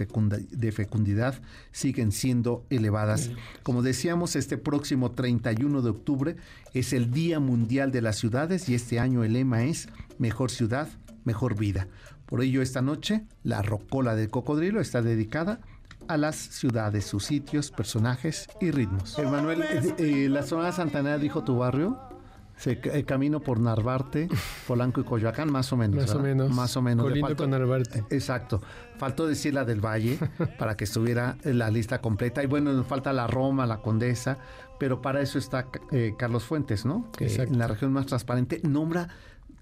de 0.51 0.71
fecundidad 0.71 1.41
siguen 1.73 2.13
siendo 2.13 2.65
elevadas. 2.69 3.31
Como 3.63 3.81
decíamos, 3.81 4.37
este 4.37 4.57
próximo 4.57 5.11
31 5.11 5.81
de 5.81 5.89
octubre 5.89 6.35
es 6.73 6.93
el 6.93 7.11
Día 7.11 7.41
Mundial 7.41 7.91
de 7.91 8.01
las 8.01 8.15
Ciudades 8.15 8.69
y 8.69 8.75
este 8.75 8.97
año 8.97 9.25
el 9.25 9.33
lema 9.33 9.65
es 9.65 9.89
Mejor 10.19 10.51
ciudad, 10.51 10.87
mejor 11.25 11.59
vida. 11.59 11.89
Por 12.27 12.41
ello, 12.41 12.61
esta 12.61 12.81
noche, 12.81 13.25
la 13.43 13.61
Rocola 13.61 14.15
del 14.15 14.29
Cocodrilo 14.29 14.79
está 14.79 15.01
dedicada 15.01 15.59
a 15.73 15.74
las 16.17 16.35
ciudades, 16.35 17.05
sus 17.05 17.25
sitios, 17.25 17.71
personajes 17.71 18.47
y 18.61 18.71
ritmos. 18.71 19.17
Emanuel, 19.17 19.61
eh, 19.61 19.95
eh, 19.97 20.29
la 20.29 20.43
zona 20.43 20.67
de 20.67 20.71
Santana 20.71 21.17
dijo 21.17 21.43
tu 21.43 21.57
barrio. 21.57 21.99
Se, 22.57 22.79
eh, 22.83 23.03
camino 23.03 23.41
por 23.41 23.59
Narvarte, 23.59 24.29
Polanco 24.67 25.01
y 25.01 25.03
Coyoacán, 25.03 25.51
más 25.51 25.73
o 25.73 25.77
menos. 25.77 25.97
Más 25.97 26.15
o 26.15 26.19
menos. 26.19 26.55
Más 26.55 26.77
o 26.77 26.81
menos. 26.81 27.05
Colindo 27.05 27.35
con 27.35 27.49
Narvarte. 27.49 28.05
Exacto. 28.09 28.61
Faltó 28.97 29.27
decir 29.27 29.53
la 29.53 29.65
del 29.65 29.81
Valle 29.81 30.17
para 30.57 30.77
que 30.77 30.85
estuviera 30.85 31.35
en 31.43 31.57
la 31.57 31.69
lista 31.69 31.99
completa. 31.99 32.41
Y 32.43 32.47
bueno, 32.47 32.71
nos 32.71 32.87
falta 32.87 33.11
la 33.11 33.27
Roma, 33.27 33.65
la 33.65 33.81
Condesa, 33.81 34.37
pero 34.79 35.01
para 35.01 35.21
eso 35.21 35.37
está 35.37 35.67
Carlos 36.17 36.45
Fuentes, 36.45 36.85
¿no? 36.85 37.11
Que 37.11 37.33
en 37.35 37.57
la 37.57 37.67
región 37.67 37.91
más 37.91 38.05
transparente 38.05 38.61
nombra 38.63 39.09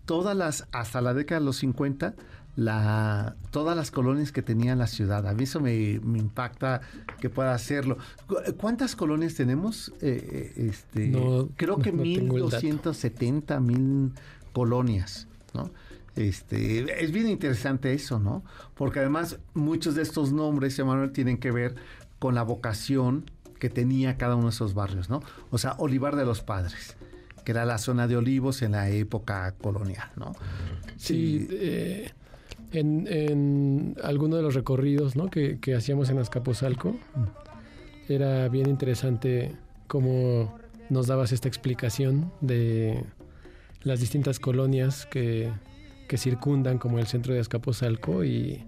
todas 0.05 0.35
las, 0.35 0.67
hasta 0.71 1.01
la 1.01 1.13
década 1.13 1.39
de 1.39 1.45
los 1.45 1.57
50, 1.57 2.15
la, 2.55 3.35
todas 3.51 3.75
las 3.75 3.91
colonias 3.91 4.31
que 4.31 4.41
tenía 4.41 4.75
la 4.75 4.87
ciudad. 4.87 5.27
A 5.27 5.33
mí 5.33 5.43
eso 5.43 5.59
me, 5.59 5.73
impacta 5.73 6.81
que 7.19 7.29
pueda 7.29 7.53
hacerlo. 7.53 7.97
¿Cuántas 8.57 8.95
colonias 8.95 9.35
tenemos? 9.35 9.91
Eh, 10.01 10.53
eh, 10.57 10.67
este, 10.69 11.11
creo 11.55 11.79
que 11.79 11.91
no 11.91 12.03
1270 12.03 13.59
mil 13.59 14.11
colonias, 14.51 15.27
¿no? 15.53 15.71
Este, 16.15 17.03
es 17.03 17.11
bien 17.11 17.27
interesante 17.27 17.91
eso, 17.93 18.19
¿no? 18.19 18.43
Porque 18.75 18.99
además 18.99 19.39
muchos 19.55 19.95
de 19.95 20.03
estos 20.03 20.31
nombres, 20.31 20.77
Emanuel, 20.77 21.11
tienen 21.11 21.37
que 21.37 21.51
ver 21.51 21.75
con 22.19 22.35
la 22.35 22.43
vocación 22.43 23.25
que 23.59 23.69
tenía 23.69 24.17
cada 24.17 24.35
uno 24.35 24.45
de 24.45 24.49
esos 24.51 24.75
barrios, 24.75 25.09
¿no? 25.09 25.23
O 25.49 25.57
sea, 25.57 25.73
Olivar 25.79 26.15
de 26.15 26.25
los 26.25 26.41
Padres, 26.41 26.97
que 27.43 27.51
era 27.51 27.65
la 27.65 27.79
zona 27.79 28.07
de 28.07 28.15
olivos 28.15 28.61
en 28.61 28.73
la 28.73 28.89
época 28.89 29.53
colonial, 29.53 30.11
¿no? 30.15 30.33
Sí, 30.97 31.47
eh, 31.49 32.11
en, 32.73 33.07
en 33.07 33.95
alguno 34.03 34.35
de 34.35 34.41
los 34.41 34.55
recorridos 34.55 35.13
que, 35.31 35.75
hacíamos 35.75 36.09
en 36.09 36.17
Azcapotzalco, 36.17 36.95
era 38.09 38.49
bien 38.49 38.67
interesante 38.69 39.55
cómo 39.87 40.57
nos 40.89 41.07
dabas 41.07 41.31
esta 41.31 41.47
explicación 41.47 42.31
de 42.41 43.03
las 43.83 43.99
distintas 43.99 44.39
colonias 44.39 45.05
que, 45.05 45.51
que 46.07 46.17
circundan 46.17 46.77
como 46.77 46.99
el 46.99 47.07
centro 47.07 47.33
de 47.33 47.39
Azcapotzalco 47.39 48.23
y 48.23 48.63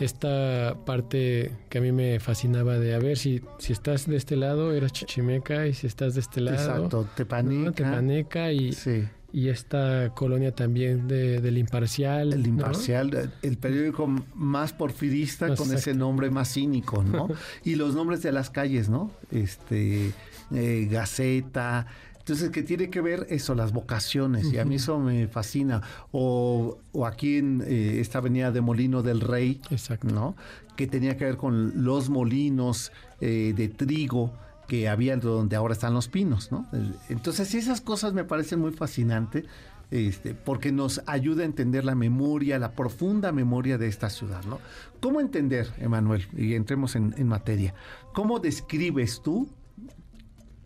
esta 0.00 0.76
parte 0.84 1.52
que 1.68 1.78
a 1.78 1.80
mí 1.80 1.92
me 1.92 2.18
fascinaba 2.18 2.78
de 2.78 2.94
a 2.94 2.98
ver 2.98 3.16
si, 3.16 3.42
si 3.58 3.72
estás 3.72 4.06
de 4.06 4.16
este 4.16 4.34
lado 4.34 4.72
eras 4.72 4.92
Chichimeca 4.92 5.68
y 5.68 5.74
si 5.74 5.86
estás 5.86 6.14
de 6.14 6.20
este 6.20 6.40
lado 6.40 6.56
Exacto, 6.56 7.08
Tepaneca, 7.14 7.72
Tepaneca 7.72 8.50
y, 8.50 8.72
sí 8.72 9.04
y 9.34 9.48
esta 9.48 10.14
colonia 10.14 10.54
también 10.54 11.08
de, 11.08 11.40
del 11.40 11.58
Imparcial. 11.58 12.32
El 12.32 12.46
Imparcial, 12.46 13.32
el 13.42 13.58
periódico 13.58 14.06
más 14.36 14.72
porfirista 14.72 15.56
con 15.56 15.74
ese 15.74 15.92
nombre 15.92 16.30
más 16.30 16.52
cínico, 16.52 17.02
¿no? 17.02 17.28
y 17.64 17.74
los 17.74 17.96
nombres 17.96 18.22
de 18.22 18.30
las 18.30 18.48
calles, 18.48 18.88
¿no? 18.88 19.10
Este, 19.32 20.12
eh, 20.54 20.88
Gaceta. 20.88 21.88
Entonces, 22.20 22.50
que 22.50 22.62
tiene 22.62 22.90
que 22.90 23.00
ver 23.00 23.26
eso, 23.28 23.56
las 23.56 23.72
vocaciones, 23.72 24.52
y 24.52 24.58
a 24.58 24.64
mí 24.64 24.76
eso 24.76 25.00
me 25.00 25.26
fascina. 25.26 25.82
O, 26.12 26.78
o 26.92 27.04
aquí 27.04 27.38
en 27.38 27.60
eh, 27.66 27.98
esta 27.98 28.18
avenida 28.18 28.52
de 28.52 28.60
Molino 28.60 29.02
del 29.02 29.20
Rey, 29.20 29.60
Exacto. 29.68 30.14
¿no? 30.14 30.36
Que 30.76 30.86
tenía 30.86 31.16
que 31.16 31.24
ver 31.24 31.38
con 31.38 31.84
los 31.84 32.08
molinos 32.08 32.92
eh, 33.20 33.52
de 33.56 33.68
trigo 33.68 34.32
que 34.66 34.88
había 34.88 35.16
donde 35.16 35.56
ahora 35.56 35.74
están 35.74 35.94
los 35.94 36.08
pinos, 36.08 36.50
¿no? 36.50 36.66
Entonces 37.08 37.54
esas 37.54 37.80
cosas 37.80 38.12
me 38.12 38.24
parecen 38.24 38.60
muy 38.60 38.72
fascinantes. 38.72 39.44
Este, 39.90 40.34
porque 40.34 40.72
nos 40.72 41.02
ayuda 41.06 41.42
a 41.42 41.46
entender 41.46 41.84
la 41.84 41.94
memoria, 41.94 42.58
la 42.58 42.72
profunda 42.72 43.30
memoria 43.30 43.78
de 43.78 43.86
esta 43.86 44.10
ciudad, 44.10 44.42
¿no? 44.44 44.58
¿Cómo 45.00 45.20
entender, 45.20 45.70
Emanuel? 45.78 46.26
Y 46.36 46.54
entremos 46.54 46.96
en, 46.96 47.14
en, 47.16 47.28
materia. 47.28 47.74
¿Cómo 48.12 48.40
describes 48.40 49.20
tú 49.22 49.48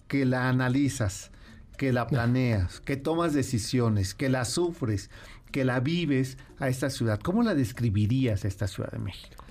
que 0.07 0.25
la 0.25 0.49
analizas, 0.49 1.31
que 1.77 1.93
la 1.93 2.07
planeas, 2.07 2.81
que 2.81 2.97
tomas 2.97 3.35
decisiones, 3.35 4.15
que 4.15 4.31
la 4.31 4.45
sufres, 4.47 5.11
que 5.51 5.65
la 5.65 5.81
vives 5.81 6.39
a 6.59 6.69
esta 6.69 6.89
ciudad? 6.89 7.21
¿Cómo 7.21 7.43
la 7.43 7.55
describirías 7.55 8.45
a 8.45 8.49
esta 8.49 8.67
Ciudad 8.67 8.93
de 8.93 8.99
México? 8.99 9.45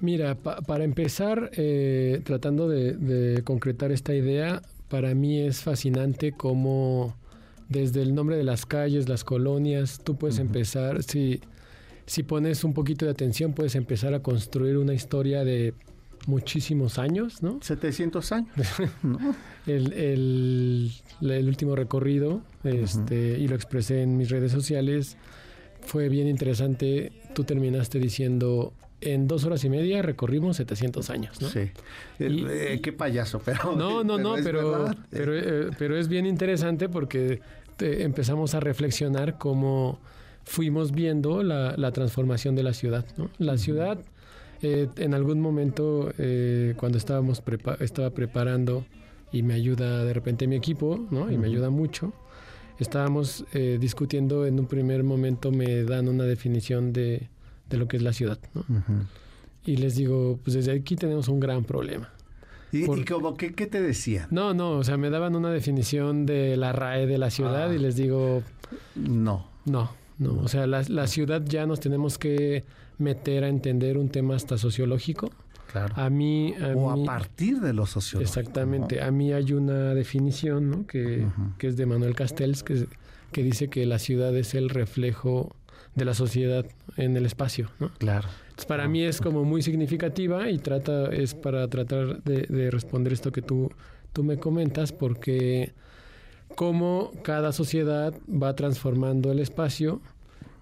Mira, 0.00 0.36
para 0.36 0.84
empezar, 0.84 1.50
eh, 1.54 2.20
tratando 2.24 2.68
de, 2.68 3.42
concretar 3.44 3.90
esta 3.90 4.14
idea, 4.14 4.62
para 4.88 5.14
mí 5.14 5.40
es 5.40 5.62
fascinante 5.62 6.32
cómo 6.32 7.16
desde 7.68 8.02
el 8.02 8.14
nombre 8.14 8.36
de 8.36 8.44
las 8.44 8.64
calles, 8.64 9.08
las 9.08 9.24
colonias, 9.24 10.00
tú 10.02 10.16
puedes 10.16 10.38
empezar, 10.38 11.02
si, 11.02 11.40
si 12.06 12.22
pones 12.22 12.64
un 12.64 12.74
poquito 12.74 13.04
de 13.04 13.10
atención, 13.10 13.52
puedes 13.52 13.74
empezar 13.74 14.14
a 14.14 14.20
construir 14.20 14.78
una 14.78 14.94
historia 14.94 15.44
de 15.44 15.74
muchísimos 16.26 16.98
años, 16.98 17.42
¿no? 17.42 17.58
700 17.60 18.32
años. 18.32 18.50
el, 19.66 19.92
el, 19.92 20.92
el, 21.20 21.48
último 21.48 21.74
recorrido, 21.74 22.42
este, 22.62 23.38
y 23.38 23.48
lo 23.48 23.56
expresé 23.56 24.02
en 24.02 24.16
mis 24.16 24.30
redes 24.30 24.52
sociales, 24.52 25.16
fue 25.80 26.08
bien 26.08 26.28
interesante. 26.28 27.12
Tú 27.34 27.44
terminaste 27.44 27.98
diciendo 27.98 28.72
en 29.00 29.28
dos 29.28 29.44
horas 29.44 29.64
y 29.64 29.70
media 29.70 30.02
recorrimos 30.02 30.56
700 30.56 31.10
años, 31.10 31.40
¿no? 31.40 31.48
Sí. 31.48 31.70
Eh, 32.18 32.80
qué 32.82 32.92
payaso, 32.92 33.40
pero... 33.44 33.76
No, 33.76 34.04
no, 34.04 34.18
no, 34.18 34.34
pero, 34.42 34.90
pero, 35.10 35.32
eh, 35.36 35.70
pero, 35.78 35.96
es 35.96 36.08
bien 36.08 36.26
interesante 36.26 36.88
porque 36.88 37.40
empezamos 37.80 38.54
a 38.54 38.60
reflexionar 38.60 39.38
cómo 39.38 40.00
fuimos 40.44 40.92
viendo 40.92 41.42
la, 41.42 41.92
transformación 41.92 42.56
de 42.56 42.62
la 42.62 42.72
ciudad, 42.72 43.04
¿no? 43.16 43.30
La 43.38 43.56
ciudad 43.58 43.98
Eh, 44.60 44.88
en 44.96 45.14
algún 45.14 45.40
momento, 45.40 46.12
eh, 46.18 46.74
cuando 46.76 46.98
estábamos 46.98 47.42
estaba 47.80 48.10
preparando 48.10 48.84
y 49.30 49.42
me 49.42 49.54
ayuda 49.54 50.04
de 50.04 50.12
repente 50.12 50.46
mi 50.46 50.56
equipo, 50.56 51.06
¿no? 51.10 51.30
Y 51.30 51.38
me 51.38 51.46
ayuda 51.46 51.70
mucho. 51.70 52.12
Estábamos 52.78 53.44
eh, 53.54 53.78
discutiendo 53.80 54.46
en 54.46 54.58
un 54.58 54.66
primer 54.66 55.04
momento, 55.04 55.50
me 55.50 55.84
dan 55.84 56.08
una 56.08 56.24
definición 56.24 56.92
de, 56.92 57.28
de 57.68 57.76
lo 57.76 57.88
que 57.88 57.96
es 57.96 58.02
la 58.02 58.12
ciudad, 58.12 58.38
¿no? 58.54 58.64
Y 59.64 59.76
les 59.76 59.96
digo, 59.96 60.38
pues 60.42 60.54
desde 60.54 60.72
aquí 60.72 60.96
tenemos 60.96 61.28
un 61.28 61.40
gran 61.40 61.64
problema. 61.64 62.10
¿Y, 62.72 62.84
como, 63.04 63.36
¿qué, 63.36 63.54
qué, 63.54 63.66
te 63.66 63.80
decía? 63.80 64.28
No, 64.30 64.52
no, 64.52 64.72
o 64.72 64.84
sea, 64.84 64.96
me 64.96 65.10
daban 65.10 65.34
una 65.34 65.50
definición 65.50 66.26
de 66.26 66.56
la 66.56 66.72
RAE 66.72 67.06
de 67.06 67.18
la 67.18 67.30
ciudad 67.30 67.70
y 67.72 67.76
ah. 67.76 67.78
les 67.78 67.96
digo... 67.96 68.42
No. 68.94 69.48
No, 69.64 69.90
no. 70.18 70.34
O 70.40 70.48
sea, 70.48 70.66
la, 70.66 70.82
la 70.88 71.06
ciudad 71.06 71.42
ya 71.46 71.66
nos 71.66 71.80
tenemos 71.80 72.18
que 72.18 72.64
meter 72.98 73.44
a 73.44 73.48
entender 73.48 73.96
un 73.96 74.10
tema 74.10 74.36
hasta 74.36 74.58
sociológico. 74.58 75.30
Claro. 75.72 75.94
A 75.96 76.08
mí, 76.08 76.54
o 76.74 76.90
a 76.90 77.04
partir 77.04 77.60
de 77.60 77.72
lo 77.72 77.86
sociológico. 77.86 78.40
Exactamente. 78.40 79.02
A 79.02 79.10
mí 79.10 79.32
hay 79.32 79.52
una 79.52 79.94
definición 79.94 80.70
¿no? 80.70 80.86
que, 80.86 81.26
que, 81.58 81.68
es 81.68 81.76
de 81.76 81.84
Manuel 81.84 82.14
Castells 82.14 82.62
que, 82.62 82.86
que 83.32 83.42
dice 83.42 83.68
que 83.68 83.84
la 83.84 83.98
ciudad 83.98 84.34
es 84.34 84.54
el 84.54 84.70
reflejo 84.70 85.54
de 85.98 86.04
la 86.04 86.14
sociedad 86.14 86.64
en 86.96 87.16
el 87.16 87.26
espacio. 87.26 87.70
¿no? 87.78 87.90
Claro. 87.98 88.28
para 88.66 88.88
mí 88.88 89.02
es 89.02 89.20
como 89.20 89.44
muy 89.44 89.62
significativa 89.62 90.48
y 90.50 90.58
trata 90.58 91.10
es 91.12 91.34
para 91.34 91.68
tratar 91.68 92.22
de, 92.22 92.42
de 92.42 92.70
responder 92.70 93.12
esto 93.12 93.30
que 93.30 93.42
tú, 93.42 93.70
tú 94.12 94.24
me 94.24 94.38
comentas 94.38 94.92
porque 94.92 95.72
cómo 96.54 97.12
cada 97.22 97.52
sociedad 97.52 98.14
va 98.30 98.56
transformando 98.56 99.30
el 99.30 99.38
espacio 99.38 100.00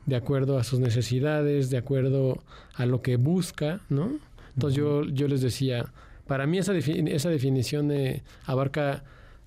de 0.06 0.16
acuerdo 0.16 0.58
a 0.58 0.64
sus 0.64 0.78
necesidades, 0.78 1.68
de 1.70 1.78
acuerdo 1.78 2.42
a 2.74 2.86
lo 2.86 3.02
que 3.02 3.16
busca, 3.16 3.80
¿no? 3.88 4.18
Entonces 4.54 4.76
yo, 4.76 5.04
yo 5.04 5.28
les 5.28 5.42
decía, 5.42 5.92
para 6.26 6.46
mí 6.46 6.58
esa, 6.58 6.74
esa 6.76 7.28
definición 7.28 7.90
eh, 7.90 8.22
abarca 8.46 9.04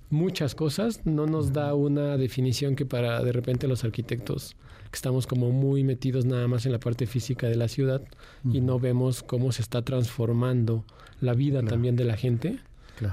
muchas 0.10 0.56
cosas, 0.56 1.06
no 1.06 1.26
nos 1.26 1.54
da 1.54 1.74
una 1.74 2.18
definición 2.18 2.76
que 2.76 2.86
para 2.86 3.24
de 3.24 3.32
repente 3.32 3.68
los 3.68 3.84
arquitectos 3.84 4.56
que 4.92 4.96
estamos 4.96 5.28
como 5.28 5.52
muy 5.52 5.84
metidos 5.84 6.26
nada 6.26 6.48
más 6.48 6.66
en 6.66 6.72
la 6.72 6.80
parte 6.80 7.06
física 7.06 7.48
de 7.48 7.56
la 7.56 7.68
ciudad 7.68 8.02
y 8.44 8.62
no 8.62 8.80
vemos 8.80 9.24
cómo 9.24 9.52
se 9.52 9.62
está 9.62 9.84
transformando 9.84 10.84
la 11.22 11.34
vida 11.34 11.62
también 11.64 11.96
de 11.96 12.06
la 12.06 12.18
gente. 12.18 12.60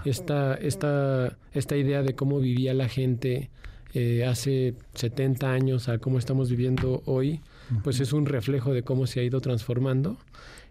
Esta, 0.05 0.55
esta, 0.55 1.37
esta 1.53 1.77
idea 1.77 2.03
de 2.03 2.15
cómo 2.15 2.41
vivía 2.41 2.75
la 2.75 2.89
gente 2.89 3.51
eh, 3.95 4.25
hace 4.25 4.75
70 4.95 5.51
años 5.51 5.89
a 5.89 5.99
cómo 5.99 6.19
estamos 6.19 6.51
viviendo 6.51 7.03
hoy, 7.07 7.41
pues 7.85 8.01
es 8.01 8.13
un 8.13 8.27
reflejo 8.27 8.73
de 8.73 8.83
cómo 8.83 9.07
se 9.07 9.21
ha 9.21 9.23
ido 9.23 9.41
transformando. 9.41 10.17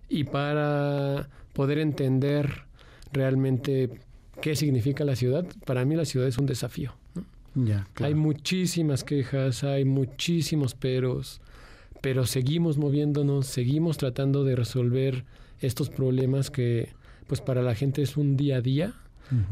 Y 0.10 0.26
para 0.26 1.30
poder 1.54 1.80
entender 1.80 2.66
realmente 3.12 3.90
qué 4.42 4.56
significa 4.56 5.06
la 5.06 5.16
ciudad, 5.16 5.46
para 5.66 5.86
mí 5.86 5.96
la 5.96 6.06
ciudad 6.06 6.28
es 6.28 6.38
un 6.38 6.46
desafío. 6.46 6.94
Hay 7.96 8.14
muchísimas 8.14 9.04
quejas, 9.04 9.64
hay 9.64 9.86
muchísimos 9.86 10.76
peros, 10.76 11.42
pero 12.02 12.26
seguimos 12.26 12.78
moviéndonos, 12.78 13.48
seguimos 13.48 13.98
tratando 13.98 14.44
de 14.44 14.56
resolver 14.56 15.26
estos 15.62 15.90
problemas 15.90 16.52
que 16.52 16.90
pues 17.28 17.42
para 17.42 17.62
la 17.62 17.76
gente 17.76 18.02
es 18.02 18.18
un 18.18 18.38
día 18.38 18.58
a 18.58 18.62
día 18.62 18.94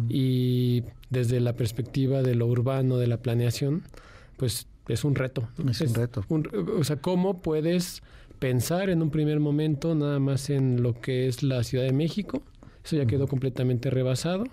y 0.07 0.83
desde 1.09 1.39
la 1.39 1.53
perspectiva 1.55 2.21
de 2.21 2.35
lo 2.35 2.45
urbano, 2.45 2.97
de 2.97 3.07
la 3.07 3.17
planeación, 3.17 3.81
pues 4.37 4.67
es 4.87 5.03
un 5.03 5.15
reto. 5.15 5.47
Es, 5.69 5.81
un 5.81 5.95
reto. 5.95 6.23
o 6.77 6.83
sea, 6.83 6.97
¿cómo 6.97 7.41
puedes 7.41 8.03
pensar 8.37 8.89
en 8.89 9.01
un 9.01 9.09
primer 9.09 9.39
momento 9.39 9.95
nada 9.95 10.19
más 10.19 10.49
en 10.49 10.83
lo 10.83 10.99
que 10.99 11.27
es 11.27 11.41
la 11.41 11.63
Ciudad 11.63 11.85
de 11.85 11.93
México? 11.93 12.43
Eso 12.83 12.97
ya 12.97 13.05
quedó 13.05 13.27
completamente 13.27 13.89
rebasado. 13.89 14.43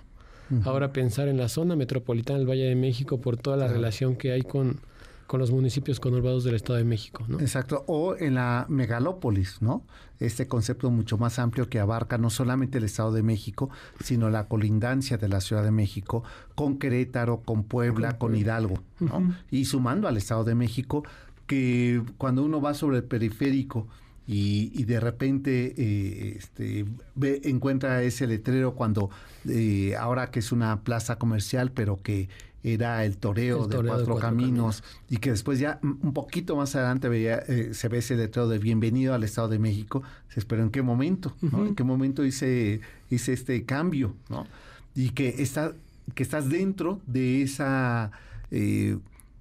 Ahora 0.64 0.92
pensar 0.92 1.28
en 1.28 1.36
la 1.36 1.48
zona 1.48 1.76
metropolitana 1.76 2.38
del 2.38 2.48
Valle 2.48 2.64
de 2.64 2.74
México 2.74 3.20
por 3.20 3.36
toda 3.36 3.56
la 3.56 3.68
relación 3.68 4.16
que 4.16 4.32
hay 4.32 4.42
con, 4.42 4.80
con 5.26 5.38
los 5.38 5.52
municipios 5.52 6.00
conurbados 6.00 6.42
del 6.42 6.56
Estado 6.56 6.78
de 6.78 6.84
México, 6.84 7.24
¿no? 7.28 7.38
Exacto, 7.38 7.84
o 7.86 8.16
en 8.16 8.34
la 8.34 8.66
megalópolis, 8.68 9.62
¿no? 9.62 9.84
Este 10.18 10.48
concepto 10.48 10.90
mucho 10.90 11.18
más 11.18 11.38
amplio 11.38 11.68
que 11.68 11.78
abarca 11.78 12.18
no 12.18 12.30
solamente 12.30 12.78
el 12.78 12.84
Estado 12.84 13.12
de 13.12 13.22
México, 13.22 13.70
sino 14.02 14.28
la 14.28 14.48
colindancia 14.48 15.18
de 15.18 15.28
la 15.28 15.40
Ciudad 15.40 15.62
de 15.62 15.70
México 15.70 16.24
con 16.54 16.78
Querétaro, 16.78 17.42
con 17.42 17.62
Puebla, 17.62 18.18
con 18.18 18.34
Hidalgo, 18.34 18.82
¿no? 18.98 19.34
Y 19.50 19.66
sumando 19.66 20.08
al 20.08 20.16
Estado 20.16 20.42
de 20.42 20.56
México, 20.56 21.04
que 21.46 22.02
cuando 22.18 22.42
uno 22.42 22.60
va 22.60 22.74
sobre 22.74 22.98
el 22.98 23.04
periférico, 23.04 23.86
y, 24.32 24.84
de 24.84 25.00
repente 25.00 25.74
eh, 25.76 26.36
este, 26.38 26.84
ve, 27.16 27.40
encuentra 27.44 28.00
ese 28.04 28.28
letrero 28.28 28.76
cuando 28.76 29.10
eh, 29.48 29.96
ahora 29.98 30.30
que 30.30 30.38
es 30.38 30.52
una 30.52 30.82
plaza 30.82 31.16
comercial, 31.16 31.72
pero 31.72 32.00
que 32.00 32.28
era 32.62 33.04
el 33.04 33.16
toreo, 33.16 33.66
de, 33.66 33.82
cuatro 33.82 34.16
caminos, 34.16 34.84
y 35.08 35.16
que 35.16 35.30
después 35.30 35.58
ya 35.58 35.80
un 35.82 36.12
poquito 36.12 36.54
más 36.54 36.76
adelante 36.76 37.08
veía, 37.08 37.38
eh, 37.48 37.70
se 37.72 37.88
ve 37.88 37.98
ese 37.98 38.14
letrero 38.14 38.46
de 38.46 38.60
bienvenido 38.60 39.14
al 39.14 39.24
Estado 39.24 39.48
de 39.48 39.58
México, 39.58 40.04
se 40.28 40.38
espera 40.38 40.62
en 40.62 40.70
qué 40.70 40.82
momento, 40.82 41.34
¿no? 41.40 41.66
En 41.66 41.74
qué 41.74 41.82
momento 41.82 42.24
hice, 42.24 42.82
hice 43.10 43.32
este 43.32 43.64
cambio, 43.64 44.14
¿no? 44.28 44.46
Y 44.94 45.10
que, 45.10 45.42
está, 45.42 45.72
que 46.14 46.22
estás 46.22 46.48
dentro 46.48 47.00
de 47.08 47.42
esa, 47.42 48.12
de 48.50 49.00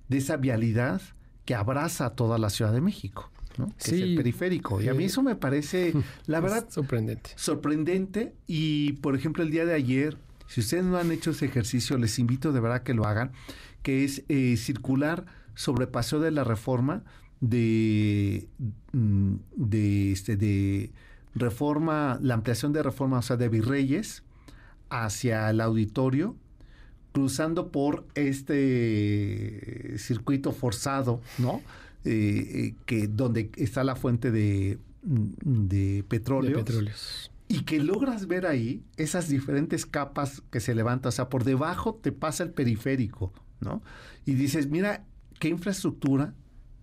esa 0.09 0.37
vialidad 0.37 0.99
que 1.45 1.53
abraza 1.53 2.09
toda 2.11 2.39
la 2.39 2.49
Ciudad 2.49 2.73
de 2.73 2.81
México 2.81 3.29
que 3.67 3.95
es 3.95 4.01
el 4.01 4.15
periférico. 4.15 4.81
Y 4.81 4.87
a 4.87 4.93
mí 4.93 5.05
eso 5.05 5.21
me 5.21 5.35
parece, 5.35 5.93
la 6.25 6.39
verdad, 6.39 6.67
sorprendente. 6.69 7.31
Sorprendente. 7.35 8.33
Y, 8.47 8.93
por 8.93 9.15
ejemplo, 9.15 9.43
el 9.43 9.51
día 9.51 9.65
de 9.65 9.73
ayer, 9.73 10.17
si 10.47 10.61
ustedes 10.61 10.83
no 10.83 10.97
han 10.97 11.11
hecho 11.11 11.31
ese 11.31 11.45
ejercicio, 11.45 11.97
les 11.97 12.19
invito 12.19 12.51
de 12.51 12.59
verdad 12.59 12.83
que 12.83 12.93
lo 12.93 13.05
hagan, 13.05 13.31
que 13.83 14.03
es 14.03 14.23
eh, 14.29 14.57
circular 14.57 15.25
sobre 15.55 15.87
Paseo 15.87 16.19
de 16.19 16.31
la 16.31 16.43
Reforma 16.43 17.03
de, 17.41 18.47
mm, 18.91 19.35
de, 19.55 20.11
este, 20.11 20.35
de 20.37 20.91
reforma, 21.35 22.19
la 22.21 22.33
ampliación 22.33 22.73
de 22.73 22.83
reforma, 22.83 23.19
o 23.19 23.21
sea, 23.21 23.37
de 23.37 23.49
Virreyes 23.49 24.23
hacia 24.89 25.49
el 25.49 25.61
auditorio, 25.61 26.35
cruzando 27.11 27.71
por 27.71 28.07
este 28.15 29.97
circuito 29.97 30.51
forzado, 30.51 31.21
¿no? 31.37 31.61
Eh, 32.05 32.11
eh, 32.53 32.75
que 32.85 33.07
donde 33.07 33.51
está 33.57 33.83
la 33.83 33.95
fuente 33.95 34.31
de, 34.31 34.79
mm, 35.03 35.67
de 35.67 36.05
petróleo. 36.07 36.63
Y 37.49 37.63
que 37.63 37.79
logras 37.79 38.27
ver 38.27 38.45
ahí 38.45 38.83
esas 38.95 39.27
diferentes 39.27 39.85
capas 39.85 40.41
que 40.49 40.61
se 40.61 40.73
levantan. 40.75 41.09
O 41.09 41.11
sea, 41.11 41.27
por 41.27 41.43
debajo 41.43 41.95
te 41.95 42.13
pasa 42.13 42.43
el 42.43 42.51
periférico, 42.51 43.33
¿no? 43.59 43.81
Y 44.25 44.35
dices, 44.35 44.69
mira, 44.69 45.03
qué 45.39 45.49
infraestructura 45.49 46.33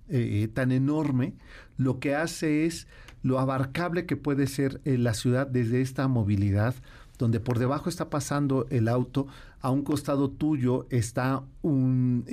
eh, 0.08 0.48
tan 0.52 0.70
enorme, 0.70 1.34
lo 1.78 1.98
que 1.98 2.14
hace 2.14 2.66
es 2.66 2.86
lo 3.22 3.38
abarcable 3.38 4.04
que 4.06 4.16
puede 4.16 4.46
ser 4.46 4.80
la 4.84 5.14
ciudad 5.14 5.46
desde 5.46 5.80
esta 5.80 6.08
movilidad, 6.08 6.74
donde 7.18 7.40
por 7.40 7.58
debajo 7.58 7.88
está 7.88 8.10
pasando 8.10 8.66
el 8.70 8.88
auto, 8.88 9.26
a 9.60 9.70
un 9.70 9.82
costado 9.82 10.30
tuyo 10.30 10.86
está 10.90 11.42
un, 11.62 12.24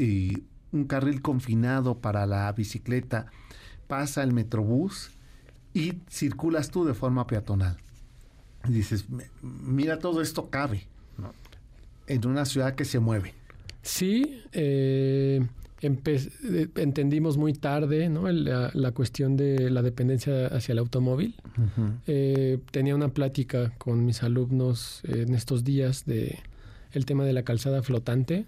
un 0.73 0.85
carril 0.85 1.21
confinado 1.21 1.99
para 1.99 2.25
la 2.25 2.51
bicicleta, 2.51 3.27
pasa 3.87 4.23
el 4.23 4.33
metrobús 4.33 5.11
y 5.73 5.99
circulas 6.09 6.69
tú 6.69 6.83
de 6.85 6.93
forma 6.93 7.27
peatonal. 7.27 7.77
dices, 8.67 9.05
mira, 9.41 9.99
todo 9.99 10.21
esto 10.21 10.49
cabe 10.49 10.87
en 12.07 12.27
una 12.27 12.45
ciudad 12.45 12.75
que 12.75 12.85
se 12.85 12.99
mueve. 12.99 13.33
Sí, 13.81 14.41
eh, 14.51 15.45
eh, 15.81 16.67
entendimos 16.75 17.37
muy 17.37 17.53
tarde 17.53 18.09
¿no? 18.09 18.31
la, 18.31 18.91
cuestión 18.91 19.35
de 19.35 19.69
la 19.69 19.81
dependencia 19.81 20.47
hacia 20.47 20.73
el 20.73 20.79
automóvil. 20.79 21.35
Eh, 22.07 22.59
tenía 22.71 22.95
una 22.95 23.09
plática 23.09 23.73
con 23.77 24.05
mis 24.05 24.23
alumnos 24.23 25.01
en 25.03 25.33
estos 25.33 25.63
días 25.63 26.05
de 26.05 26.39
el 26.93 27.05
tema 27.05 27.25
de 27.25 27.33
la 27.33 27.43
calzada 27.43 27.81
flotante 27.81 28.45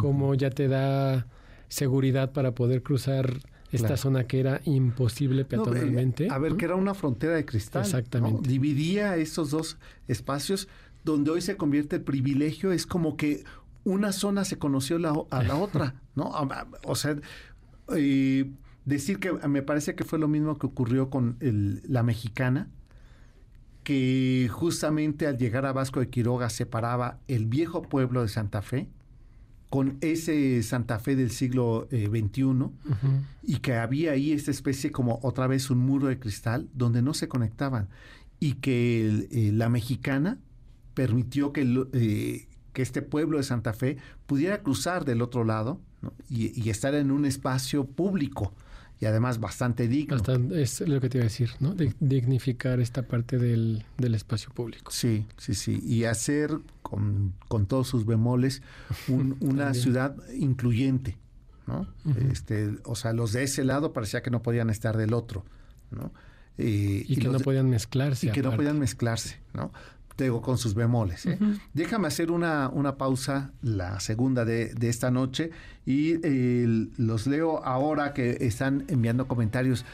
como 0.00 0.34
ya 0.34 0.50
te 0.50 0.68
da 0.68 1.26
seguridad 1.68 2.32
para 2.32 2.54
poder 2.54 2.82
cruzar 2.82 3.40
esta 3.72 3.96
zona 3.96 4.24
que 4.24 4.40
era 4.40 4.60
imposible 4.64 5.44
peatonalmente. 5.44 6.28
a 6.30 6.38
ver, 6.38 6.56
que 6.56 6.64
era 6.64 6.74
una 6.74 6.94
frontera 6.94 7.34
de 7.34 7.44
cristal. 7.44 7.82
Exactamente. 7.82 8.48
Dividía 8.48 9.16
estos 9.16 9.50
dos 9.50 9.78
espacios 10.08 10.68
donde 11.04 11.30
hoy 11.30 11.40
se 11.40 11.56
convierte 11.56 11.96
el 11.96 12.02
privilegio, 12.02 12.72
es 12.72 12.86
como 12.86 13.16
que 13.16 13.44
una 13.84 14.12
zona 14.12 14.44
se 14.44 14.58
conoció 14.58 14.96
a 14.96 15.42
la 15.42 15.56
otra, 15.56 15.94
¿no? 16.14 16.32
O 16.84 16.94
sea, 16.96 17.16
eh, 17.96 18.50
decir 18.84 19.18
que 19.18 19.32
me 19.32 19.62
parece 19.62 19.94
que 19.94 20.04
fue 20.04 20.18
lo 20.18 20.28
mismo 20.28 20.58
que 20.58 20.66
ocurrió 20.66 21.10
con 21.10 21.36
la 21.40 22.02
mexicana, 22.02 22.68
que 23.84 24.48
justamente 24.50 25.26
al 25.26 25.38
llegar 25.38 25.64
a 25.64 25.72
Vasco 25.72 26.00
de 26.00 26.08
Quiroga 26.08 26.50
separaba 26.50 27.18
el 27.28 27.46
viejo 27.46 27.82
pueblo 27.82 28.22
de 28.22 28.28
Santa 28.28 28.62
Fe 28.62 28.88
con 29.70 29.98
ese 30.00 30.62
Santa 30.64 30.98
Fe 30.98 31.14
del 31.14 31.30
siglo 31.30 31.88
XXI 31.90 32.42
eh, 32.42 33.22
y 33.44 33.58
que 33.58 33.76
había 33.76 34.12
ahí 34.12 34.32
esta 34.32 34.50
especie 34.50 34.90
como 34.90 35.20
otra 35.22 35.46
vez 35.46 35.70
un 35.70 35.78
muro 35.78 36.08
de 36.08 36.18
cristal 36.18 36.68
donde 36.74 37.02
no 37.02 37.14
se 37.14 37.28
conectaban. 37.28 37.88
y 38.40 38.54
que 38.54 39.28
eh, 39.30 39.52
la 39.52 39.68
mexicana 39.68 40.38
permitió 40.94 41.52
que, 41.52 41.62
eh, 41.92 42.48
que 42.72 42.82
este 42.82 43.00
pueblo 43.02 43.38
de 43.38 43.44
Santa 43.44 43.72
Fe 43.72 43.98
pudiera 44.26 44.62
cruzar 44.62 45.04
del 45.04 45.22
otro 45.22 45.44
lado 45.44 45.80
y, 46.28 46.68
estar 46.70 46.94
en 46.94 47.10
un 47.10 47.26
espacio 47.26 47.84
público 47.84 48.54
y 49.00 49.06
además 49.06 49.40
bastante 49.40 49.88
digno. 49.88 50.18
es 50.54 50.80
lo 50.82 51.00
que 51.00 51.08
te 51.08 51.18
iba 51.18 51.22
a 51.22 51.28
decir, 51.28 51.52
¿no? 51.58 51.74
dignificar 52.00 52.80
esta 52.80 53.02
parte 53.02 53.38
del, 53.38 53.84
espacio 53.98 54.50
público. 54.50 54.92
Sí, 54.92 55.26
sí, 55.38 55.54
sí. 55.54 55.80
Y 55.82 56.04
hacer 56.04 56.58
con, 56.82 57.34
todos 57.66 57.88
sus 57.88 58.04
bemoles 58.04 58.62
una 59.40 59.72
ciudad 59.72 60.14
incluyente, 60.34 61.16
¿no? 61.66 61.88
este, 62.30 62.76
o 62.84 62.94
sea, 62.94 63.14
los 63.14 63.32
de 63.32 63.44
ese 63.44 63.64
lado 63.64 63.94
parecía 63.94 64.22
que 64.22 64.30
no 64.30 64.42
podían 64.42 64.68
estar 64.68 64.98
del 64.98 65.14
otro, 65.14 65.44
¿no? 65.90 66.12
Eh, 66.58 67.06
y, 67.08 67.16
que 67.16 67.28
no 67.28 67.40
podían 67.40 67.70
mezclarse. 67.70 68.26
Y 68.26 68.32
que 68.32 68.42
no 68.42 68.54
podían 68.54 68.78
mezclarse, 68.78 69.40
¿no? 69.54 69.72
Con 70.28 70.58
sus 70.58 70.74
bemoles. 70.74 71.26
¿eh? 71.26 71.38
Déjame 71.72 72.08
hacer 72.08 72.30
una, 72.30 72.68
una, 72.68 72.96
pausa, 72.96 73.52
la 73.62 74.00
segunda 74.00 74.44
de, 74.44 74.74
esta 74.82 75.10
noche, 75.10 75.50
y 75.86 76.14
los 76.96 77.26
leo 77.26 77.64
ahora 77.64 78.12
que 78.12 78.38
están 78.40 78.84
enviando 78.88 79.26
comentarios. 79.26 79.84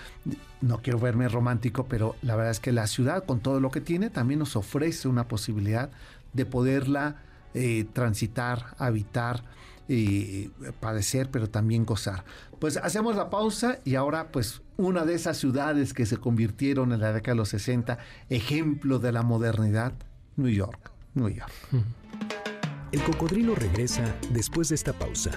No 0.61 0.79
quiero 0.83 0.99
verme 0.99 1.29
romántico, 1.29 1.87
pero 1.87 2.17
la 2.23 2.35
verdad 2.35 2.51
es 2.51 2.61
que 2.61 2.73
la 2.73 2.87
ciudad, 2.87 3.25
con 3.25 3.41
todo 3.41 3.61
lo 3.61 3.71
que 3.71 3.81
tiene, 3.81 4.11
también 4.11 4.41
nos 4.41 4.57
ofrece 4.57 5.09
una 5.09 5.29
posibilidad 5.29 5.91
de 6.33 6.47
poderla 6.47 7.17
eh, 7.55 7.87
transitar, 7.93 8.75
habitar, 8.79 9.45
y 9.89 10.49
padecer, 10.81 11.31
pero 11.31 11.49
también 11.49 11.85
gozar. 11.85 12.25
Pues 12.59 12.77
hacemos 12.77 13.17
la 13.17 13.31
pausa 13.31 13.79
y 13.85 13.95
ahora 13.95 14.33
pues 14.33 14.62
una 14.77 15.05
de 15.05 15.15
esas 15.15 15.37
ciudades 15.37 15.95
que 15.95 16.07
se 16.07 16.17
convirtieron 16.17 16.93
en 16.93 17.01
la 17.01 17.12
década 17.12 17.35
de 17.35 17.39
los 17.39 17.51
60, 17.51 17.99
ejemplo 18.29 18.99
de 18.99 19.12
la 19.12 19.23
modernidad, 19.23 19.93
New 20.37 20.51
York, 20.51 20.90
New 21.14 21.29
York. 21.29 21.51
El 22.92 23.03
cocodrilo 23.03 23.55
regresa 23.55 24.14
después 24.31 24.68
de 24.68 24.75
esta 24.75 24.92
pausa. 24.92 25.31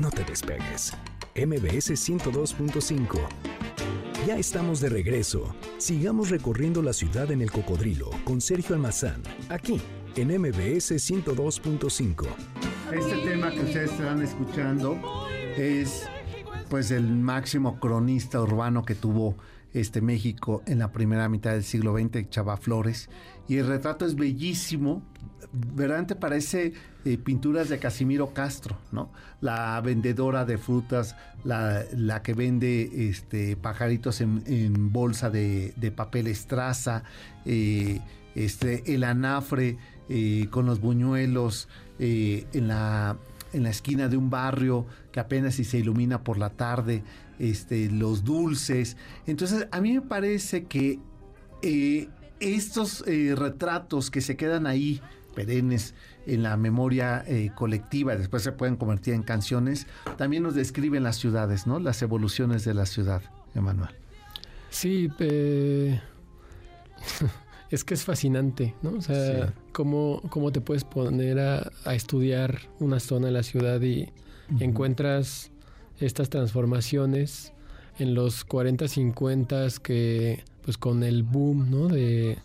No 0.00 0.10
te 0.10 0.24
despegues. 0.24 0.92
MBS 1.34 1.90
102.5. 1.90 3.18
Ya 4.26 4.36
estamos 4.36 4.80
de 4.80 4.88
regreso. 4.88 5.54
Sigamos 5.78 6.30
recorriendo 6.30 6.82
la 6.82 6.92
ciudad 6.92 7.30
en 7.32 7.42
el 7.42 7.50
cocodrilo 7.50 8.10
con 8.24 8.40
Sergio 8.40 8.74
Almazán, 8.74 9.22
aquí 9.48 9.80
en 10.16 10.28
MBS 10.28 10.92
102.5. 10.92 12.26
Este 12.92 13.16
tema 13.28 13.50
que 13.50 13.60
ustedes 13.60 13.90
están 13.90 14.22
escuchando 14.22 14.96
es 15.56 16.08
pues 16.70 16.92
el 16.92 17.08
máximo 17.08 17.80
cronista 17.80 18.40
urbano 18.40 18.84
que 18.84 18.94
tuvo 18.94 19.36
este 19.74 20.00
México 20.00 20.62
en 20.66 20.78
la 20.78 20.92
primera 20.92 21.28
mitad 21.28 21.52
del 21.52 21.64
siglo 21.64 21.96
XX, 21.98 22.30
Chava 22.30 22.56
Flores, 22.56 23.10
y 23.48 23.58
el 23.58 23.66
retrato 23.66 24.06
es 24.06 24.14
bellísimo, 24.14 25.02
verdaderamente 25.52 26.14
parece 26.14 26.72
eh, 27.04 27.18
pinturas 27.18 27.68
de 27.68 27.78
Casimiro 27.78 28.32
Castro, 28.32 28.78
¿no? 28.92 29.12
La 29.40 29.80
vendedora 29.80 30.44
de 30.44 30.58
frutas, 30.58 31.16
la, 31.44 32.22
que 32.22 32.34
vende 32.34 33.08
este, 33.08 33.56
pajaritos 33.56 34.20
en, 34.20 34.92
bolsa 34.92 35.28
de, 35.28 35.92
papel 35.94 36.28
estraza, 36.28 37.02
eh, 37.44 38.00
este, 38.34 38.94
el 38.94 39.04
anafre 39.04 39.76
eh, 40.08 40.46
con 40.50 40.66
los 40.66 40.80
buñuelos 40.80 41.68
en 41.98 42.68
la 42.68 43.16
en 43.54 43.62
la 43.62 43.70
esquina 43.70 44.08
de 44.08 44.16
un 44.16 44.30
barrio 44.30 44.86
que 45.12 45.20
apenas 45.20 45.54
si 45.54 45.64
se 45.64 45.78
ilumina 45.78 46.22
por 46.22 46.38
la 46.38 46.50
tarde, 46.50 47.02
este, 47.38 47.90
los 47.90 48.24
dulces. 48.24 48.96
Entonces, 49.26 49.68
a 49.70 49.80
mí 49.80 49.94
me 49.94 50.02
parece 50.02 50.64
que 50.64 50.98
estos 52.40 53.04
eh, 53.06 53.34
retratos 53.36 54.10
que 54.10 54.20
se 54.20 54.36
quedan 54.36 54.66
ahí 54.66 55.00
perennes 55.34 55.94
en 56.26 56.42
la 56.42 56.56
memoria 56.56 57.24
eh, 57.26 57.50
colectiva, 57.54 58.16
después 58.16 58.42
se 58.42 58.52
pueden 58.52 58.76
convertir 58.76 59.14
en 59.14 59.22
canciones, 59.22 59.86
también 60.16 60.42
nos 60.42 60.54
describen 60.54 61.02
las 61.02 61.16
ciudades, 61.16 61.66
¿no? 61.66 61.80
Las 61.80 62.00
evoluciones 62.02 62.64
de 62.64 62.74
la 62.74 62.86
ciudad, 62.86 63.22
Emanuel. 63.54 63.90
Sí, 64.70 65.10
eh, 65.18 66.00
es 67.74 67.84
que 67.84 67.94
es 67.94 68.04
fascinante, 68.04 68.74
¿no? 68.82 68.90
O 68.90 69.00
sea, 69.00 69.52
cómo, 69.72 70.20
te 70.52 70.60
puedes 70.60 70.84
poner 70.84 71.38
a, 71.38 71.70
estudiar 71.94 72.60
una 72.78 73.00
zona 73.00 73.26
de 73.26 73.32
la 73.32 73.42
ciudad 73.42 73.80
y 73.82 74.08
encuentras 74.60 75.50
estas 75.98 76.30
transformaciones 76.30 77.52
en 77.98 78.14
los 78.14 78.44
40, 78.44 78.88
50 78.88 79.66
que 79.82 80.44
pues 80.62 80.78
con 80.78 81.02
el 81.02 81.22
boom 81.22 81.70
¿no? 81.70 81.88
de, 81.88 82.38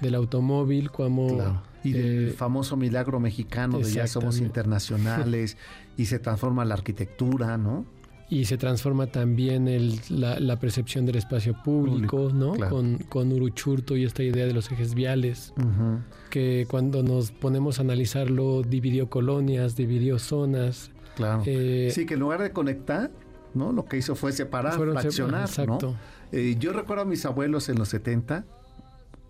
del 0.00 0.14
automóvil, 0.14 0.90
como... 0.90 1.62
Y 1.84 1.92
del 1.92 2.28
eh, 2.30 2.32
famoso 2.32 2.76
milagro 2.76 3.20
mexicano 3.20 3.78
de 3.78 3.92
ya 3.92 4.08
somos 4.08 4.38
internacionales 4.38 5.56
y 5.96 6.06
se 6.06 6.18
transforma 6.18 6.64
la 6.64 6.74
arquitectura, 6.74 7.56
¿no? 7.58 7.84
Y 8.28 8.46
se 8.46 8.58
transforma 8.58 9.06
también 9.06 9.68
el, 9.68 10.00
la, 10.08 10.56
percepción 10.58 11.06
del 11.06 11.16
espacio 11.16 11.62
público, 11.62 12.30
¿no? 12.34 12.54
Con, 12.68 12.98
con, 13.08 13.32
Uruchurto 13.32 13.96
y 13.96 14.04
esta 14.04 14.24
idea 14.24 14.46
de 14.46 14.52
los 14.52 14.70
ejes 14.72 14.94
viales, 14.94 15.54
que 16.30 16.66
cuando 16.68 17.04
nos 17.04 17.30
ponemos 17.30 17.78
a 17.78 17.82
analizarlo 17.82 18.62
dividió 18.62 19.08
colonias, 19.08 19.76
dividió 19.76 20.18
zonas. 20.18 20.90
Claro. 21.14 21.44
Eh, 21.46 21.90
sí, 21.94 22.04
que 22.04 22.14
en 22.14 22.20
lugar 22.20 22.42
de 22.42 22.50
conectar, 22.50 23.10
¿no? 23.54 23.72
Lo 23.72 23.84
que 23.84 23.96
hizo 23.96 24.16
fue 24.16 24.32
separar, 24.32 24.74
fraccionar, 24.74 25.42
exacto. 25.42 25.94
Eh, 26.32 26.56
yo 26.58 26.72
recuerdo 26.72 27.02
a 27.02 27.06
mis 27.06 27.24
abuelos 27.24 27.68
en 27.68 27.78
los 27.78 27.88
70 27.90 28.44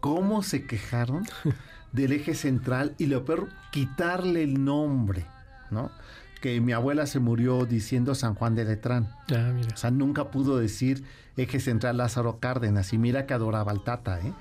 cómo 0.00 0.42
se 0.42 0.66
quejaron 0.66 1.24
del 1.92 2.12
eje 2.12 2.34
central 2.34 2.94
y 2.98 3.06
lo 3.06 3.24
peor, 3.24 3.48
quitarle 3.72 4.42
el 4.42 4.64
nombre, 4.64 5.26
¿no? 5.70 5.90
Que 6.46 6.60
mi 6.60 6.70
abuela 6.70 7.06
se 7.06 7.18
murió 7.18 7.66
diciendo 7.66 8.14
San 8.14 8.36
Juan 8.36 8.54
de 8.54 8.64
Letrán. 8.64 9.08
Ah, 9.34 9.50
mira. 9.52 9.70
O 9.74 9.76
sea, 9.76 9.90
nunca 9.90 10.30
pudo 10.30 10.58
decir 10.58 11.02
eje 11.36 11.58
central 11.58 11.96
Lázaro 11.96 12.38
Cárdenas 12.38 12.92
y 12.92 12.98
mira 12.98 13.26
que 13.26 13.34
adoraba 13.34 13.72
al 13.72 13.82
Tata, 13.82 14.20
¿eh? 14.20 14.32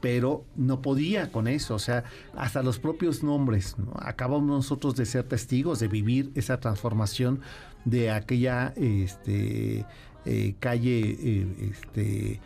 Pero 0.00 0.44
no 0.56 0.82
podía 0.82 1.30
con 1.30 1.46
eso, 1.46 1.76
o 1.76 1.78
sea, 1.78 2.02
hasta 2.36 2.64
los 2.64 2.80
propios 2.80 3.22
nombres, 3.22 3.78
¿no? 3.78 3.92
Acabamos 3.94 4.48
nosotros 4.48 4.96
de 4.96 5.06
ser 5.06 5.22
testigos, 5.22 5.78
de 5.78 5.86
vivir 5.86 6.32
esa 6.34 6.58
transformación 6.58 7.42
de 7.84 8.10
aquella 8.10 8.72
este, 8.74 9.86
eh, 10.24 10.56
calle, 10.58 11.16
eh, 11.20 11.70
este, 11.70 12.40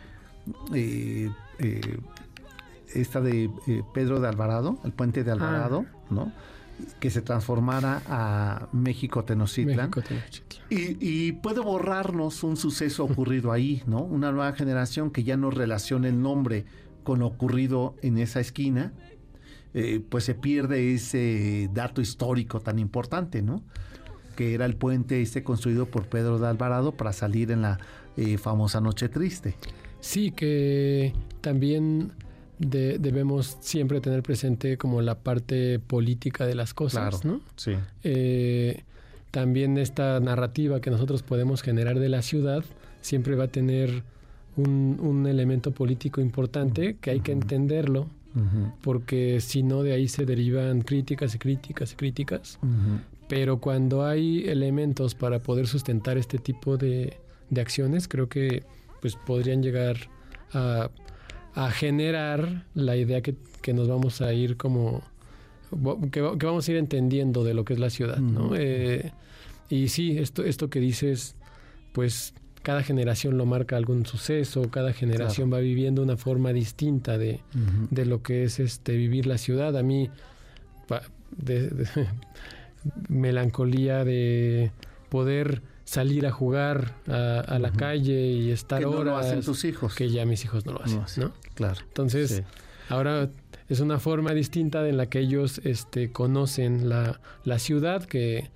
eh, 0.75 1.31
esta 2.93 3.19
de 3.19 3.49
Pedro 3.95 4.19
de 4.19 4.27
Alvarado, 4.27 4.77
el 4.83 4.91
puente 4.91 5.23
de 5.23 5.31
Alvarado, 5.31 5.87
ah. 5.91 5.97
¿no? 6.11 6.31
Que 6.99 7.09
se 7.09 7.21
transformara 7.21 8.01
a 8.07 8.67
México 8.71 9.23
Tenochtitlan. 9.23 9.91
Y, 10.69 10.97
y, 10.99 11.31
puede 11.33 11.61
borrarnos 11.61 12.43
un 12.43 12.57
suceso 12.57 13.05
ocurrido 13.05 13.51
ahí, 13.51 13.83
¿no? 13.85 14.01
Una 14.01 14.31
nueva 14.31 14.53
generación 14.53 15.11
que 15.11 15.23
ya 15.23 15.37
no 15.37 15.49
relaciona 15.49 16.07
el 16.07 16.21
nombre 16.21 16.65
con 17.03 17.19
lo 17.19 17.27
ocurrido 17.27 17.95
en 18.01 18.17
esa 18.17 18.39
esquina, 18.39 18.93
pues 20.09 20.23
se 20.23 20.33
pierde 20.33 20.93
ese 20.93 21.69
dato 21.71 22.01
histórico 22.01 22.59
tan 22.59 22.79
importante, 22.79 23.41
¿no? 23.41 23.63
que 24.37 24.53
era 24.53 24.65
el 24.65 24.77
puente 24.77 25.21
este 25.21 25.43
construido 25.43 25.87
por 25.87 26.07
Pedro 26.07 26.37
de 26.37 26.47
Alvarado 26.47 26.93
para 26.93 27.11
salir 27.11 27.51
en 27.51 27.63
la 27.63 27.79
eh, 28.15 28.37
famosa 28.37 28.79
Noche 28.79 29.09
Triste. 29.09 29.55
Sí, 29.99 30.31
que 30.31 31.13
también 31.41 32.13
debemos 32.59 33.57
siempre 33.59 34.01
tener 34.01 34.23
presente 34.23 34.77
como 34.77 35.01
la 35.01 35.15
parte 35.15 35.79
política 35.79 36.45
de 36.45 36.55
las 36.55 36.73
cosas, 36.73 37.23
¿no? 37.23 37.41
Sí. 37.55 37.73
Eh, 38.03 38.83
también 39.31 39.77
esta 39.77 40.19
narrativa 40.19 40.81
que 40.81 40.89
nosotros 40.89 41.21
podemos 41.21 41.61
generar 41.61 41.99
de 41.99 42.09
la 42.09 42.21
ciudad 42.21 42.63
siempre 43.01 43.35
va 43.35 43.45
a 43.45 43.47
tener 43.49 44.03
un, 44.55 45.27
elemento 45.27 45.71
político 45.71 46.21
importante 46.21 46.97
que 46.99 47.11
hay 47.11 47.19
que 47.19 47.31
entenderlo, 47.31 48.07
porque 48.81 49.41
si 49.41 49.63
no 49.63 49.81
de 49.81 49.93
ahí 49.93 50.07
se 50.07 50.25
derivan 50.25 50.81
críticas 50.81 51.33
y 51.35 51.39
críticas 51.39 51.93
y 51.93 51.95
críticas, 51.95 52.59
pero 53.27 53.59
cuando 53.59 54.05
hay 54.05 54.47
elementos 54.47 55.15
para 55.15 55.39
poder 55.39 55.67
sustentar 55.67 56.17
este 56.17 56.37
tipo 56.37 56.77
de, 56.77 57.17
acciones, 57.55 58.07
creo 58.07 58.27
que 58.27 58.63
pues 59.01 59.15
podrían 59.15 59.61
llegar 59.61 59.97
a, 60.53 60.89
generar 61.71 62.65
la 62.73 62.95
idea 62.95 63.21
que, 63.21 63.35
nos 63.73 63.89
vamos 63.89 64.21
a 64.21 64.31
ir 64.31 64.55
como 64.55 65.01
que, 66.11 66.21
vamos 66.21 66.67
a 66.67 66.71
ir 66.71 66.77
entendiendo 66.77 67.43
de 67.43 67.53
lo 67.53 67.65
que 67.65 67.73
es 67.73 67.79
la 67.79 67.89
ciudad, 67.89 68.19
¿no? 68.19 68.51
Eh, 68.55 69.11
y 69.69 69.89
sí, 69.89 70.17
esto, 70.17 70.45
esto 70.45 70.69
que 70.69 70.79
dices, 70.79 71.35
pues 71.91 72.33
cada 72.63 72.83
generación 72.83 73.37
lo 73.37 73.45
marca 73.45 73.75
algún 73.75 74.05
suceso, 74.05 74.69
cada 74.69 74.93
generación 74.93 75.51
va 75.51 75.59
viviendo 75.59 76.01
una 76.01 76.15
forma 76.15 76.53
distinta 76.53 77.17
de, 77.17 77.41
de, 77.91 78.05
lo 78.05 78.21
que 78.21 78.43
es 78.43 78.59
este 78.59 78.95
vivir 78.95 79.25
la 79.25 79.37
ciudad. 79.37 79.77
A 79.77 79.83
mí, 79.83 80.09
de, 81.35 81.87
melancolía 83.09 84.03
de 84.03 84.71
poder 85.09 85.61
salir 85.87 86.27
a 86.27 86.31
jugar 86.31 86.93
a, 87.07 87.57
la 87.59 87.71
calle 87.71 88.27
y 88.27 88.51
estar 88.51 88.79
que 88.79 88.85
no 88.85 89.03
lo 89.03 89.17
hacen 89.17 89.41
tus 89.41 89.63
hijos. 89.63 89.95
Que 89.95 90.09
ya 90.09 90.25
mis 90.25 90.43
hijos 90.43 90.65
no 90.65 90.73
lo 90.73 90.83
hacen, 90.83 91.23
¿no? 91.23 91.31
Claro. 91.55 91.79
Entonces, 91.87 92.43
Ahora 92.89 93.29
es 93.67 93.79
una 93.79 93.99
forma 93.99 94.33
distinta 94.33 94.87
en 94.87 94.97
la 94.97 95.07
que 95.07 95.19
ellos 95.19 95.59
este, 95.63 96.11
conocen 96.11 96.87
la, 96.87 97.19
la 97.43 97.59
ciudad 97.59 98.05
que, 98.05 98.49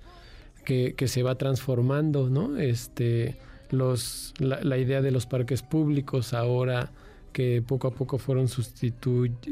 que, 0.64 0.94
que, 0.94 1.06
se 1.06 1.22
va 1.22 1.34
transformando, 1.34 2.30
¿no? 2.30 2.56
Este, 2.56 3.36
los, 3.70 4.32
la, 4.38 4.60
la, 4.62 4.78
idea 4.78 5.02
de 5.02 5.10
los 5.10 5.26
parques 5.26 5.62
públicos 5.62 6.32
ahora 6.32 6.92
que 7.32 7.62
poco 7.66 7.88
a 7.88 7.90
poco 7.90 8.18
fueron 8.18 8.46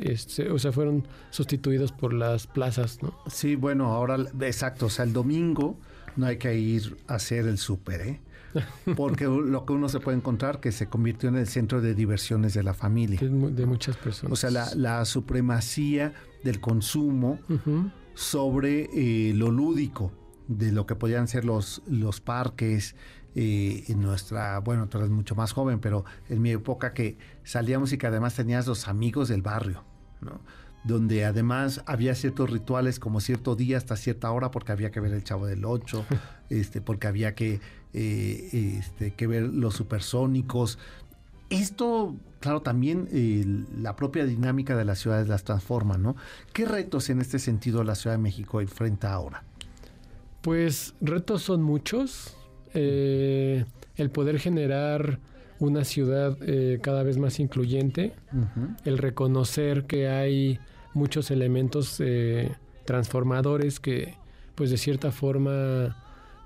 este, 0.03 0.51
o 0.51 0.59
sea, 0.59 0.73
fueron 0.73 1.07
sustituidos 1.31 1.93
por 1.93 2.13
las 2.13 2.47
plazas, 2.47 3.03
¿no? 3.03 3.15
Sí, 3.27 3.57
bueno, 3.57 3.93
ahora, 3.93 4.17
exacto, 4.41 4.87
o 4.87 4.91
sea, 4.91 5.05
el 5.05 5.13
domingo 5.13 5.79
no 6.17 6.27
hay 6.27 6.37
que 6.39 6.59
ir 6.59 6.97
a 7.07 7.15
hacer 7.15 7.47
el 7.47 7.59
súper, 7.59 8.01
¿eh? 8.01 8.21
Porque 8.97 9.25
lo 9.25 9.65
que 9.65 9.73
uno 9.73 9.89
se 9.89 10.01
puede 10.01 10.17
encontrar 10.17 10.61
que 10.61 10.73
se 10.73 10.89
convirtió 10.89 11.29
en 11.29 11.37
el 11.37 11.47
centro 11.47 11.81
de 11.81 11.95
diversiones 11.95 12.53
de 12.55 12.63
la 12.63 12.75
familia. 12.75 13.21
De, 13.21 13.67
muchas 13.67 13.97
personas. 13.97 14.33
O 14.33 14.37
sea, 14.37 14.51
la, 14.51 14.75
la 14.75 15.05
supremacía 15.05 16.13
del 16.43 16.61
consumo 16.61 17.39
uh 17.49 17.55
-huh. 17.55 17.93
sobre 18.15 18.91
eh, 18.93 19.35
lo 19.35 19.51
lúdico, 19.51 20.13
de 20.49 20.73
lo 20.73 20.85
que 20.85 20.97
podían 20.97 21.29
ser 21.29 21.45
los, 21.45 21.83
los 21.87 22.21
parques, 22.21 22.97
eh, 23.37 23.85
en 23.87 24.01
nuestra, 24.01 24.59
bueno, 24.59 24.89
tú 24.89 24.99
eres 24.99 25.11
mucho 25.11 25.37
más 25.37 25.53
joven, 25.53 25.79
pero 25.79 26.05
en 26.29 26.43
mi 26.43 26.51
época 26.51 26.93
que 26.93 27.17
salíamos 27.45 27.93
y 27.93 27.99
que 27.99 28.09
además 28.09 28.35
tenías 28.35 28.67
los 28.67 28.89
amigos 28.89 29.29
del 29.29 29.41
barrio, 29.41 29.85
¿no? 30.21 30.41
Donde 30.85 31.25
además 31.25 31.83
había 31.87 32.15
ciertos 32.15 32.51
rituales 32.51 32.99
como 32.99 33.21
cierto 33.21 33.55
día 33.55 33.77
hasta 33.77 33.97
cierta 33.97 34.31
hora 34.31 34.51
porque 34.51 34.73
había 34.73 34.91
que 34.91 35.01
ver 35.01 35.13
el 35.13 35.25
Chavo 35.25 35.47
del 35.47 35.65
Ocho, 35.65 36.05
este, 36.51 36.81
porque 36.81 37.07
había 37.07 37.35
que, 37.35 37.61
eh, 37.93 38.79
este, 38.79 39.13
que 39.13 39.27
ver 39.27 39.43
los 39.43 39.75
supersónicos. 39.75 40.79
Esto, 41.51 42.15
claro, 42.39 42.63
también 42.63 43.09
eh, 43.13 43.45
la 43.77 43.97
propia 43.97 44.25
dinámica 44.25 44.77
de 44.77 44.85
las 44.85 45.01
ciudades 45.01 45.29
las 45.29 45.45
transforma, 45.45 45.99
¿no? 45.99 46.17
¿Qué 46.53 46.65
retos 46.65 47.11
en 47.11 47.21
este 47.21 47.39
sentido 47.39 47.83
la 47.85 47.95
Ciudad 47.95 48.17
de 48.17 48.23
México 48.23 48.61
enfrenta 48.61 49.13
ahora? 49.13 49.43
Pues 50.41 50.95
retos 51.01 51.43
son 51.43 51.63
muchos. 51.63 52.37
Eh, 52.73 53.65
el 53.97 54.11
poder 54.11 54.39
generar 54.39 55.19
una 55.61 55.85
ciudad 55.85 56.37
eh, 56.43 56.79
cada 56.83 57.03
vez 57.03 57.19
más 57.19 57.39
incluyente, 57.39 58.15
uh 58.33 58.37
-huh. 58.39 58.77
el 58.85 58.99
reconocer 58.99 59.85
que 59.85 60.09
hay 60.09 60.59
muchos 60.95 61.31
elementos 61.31 62.01
eh, 62.01 62.51
transformadores 62.85 63.79
que 63.79 64.15
pues 64.57 64.71
de 64.71 64.77
cierta 64.79 65.13
forma 65.13 65.97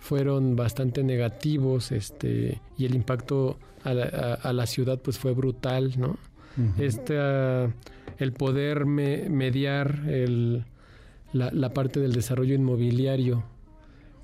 fueron 0.01 0.55
bastante 0.57 1.03
negativos 1.03 1.91
este 1.93 2.61
y 2.77 2.85
el 2.85 2.95
impacto 2.95 3.57
a 3.83 3.95
la, 3.95 4.05
a, 4.05 4.49
a 4.49 4.53
la 4.53 4.67
ciudad 4.67 4.99
pues 5.01 5.19
fue 5.19 5.33
brutal 5.33 5.93
no 5.99 6.09
uh 6.09 6.17
-huh. 6.61 6.83
Esta, 6.83 7.73
el 8.19 8.33
poder 8.33 8.85
me, 8.85 9.29
mediar 9.31 10.03
el, 10.09 10.65
la, 11.33 11.51
la, 11.53 11.71
parte 11.73 12.01
del 12.01 12.13
desarrollo 12.13 12.55
inmobiliario 12.55 13.45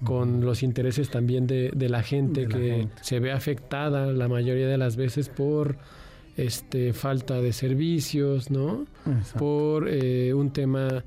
con 0.04 0.44
los 0.44 0.62
intereses 0.62 1.10
también 1.10 1.46
de, 1.46 1.70
de 1.74 1.88
la 1.88 2.02
gente 2.02 2.42
de 2.42 2.48
que 2.48 2.68
la 2.68 2.74
gente. 2.76 2.94
se 3.02 3.20
ve 3.20 3.32
afectada 3.32 4.12
la 4.12 4.28
mayoría 4.28 4.66
de 4.66 4.78
las 4.78 4.96
veces 4.96 5.28
por 5.28 5.76
este 6.36 6.92
falta 6.92 7.40
de 7.40 7.52
servicios, 7.52 8.50
¿no? 8.50 8.86
Exacto. 9.06 9.38
Por 9.38 9.88
eh, 9.88 10.32
un 10.32 10.50
tema 10.52 11.04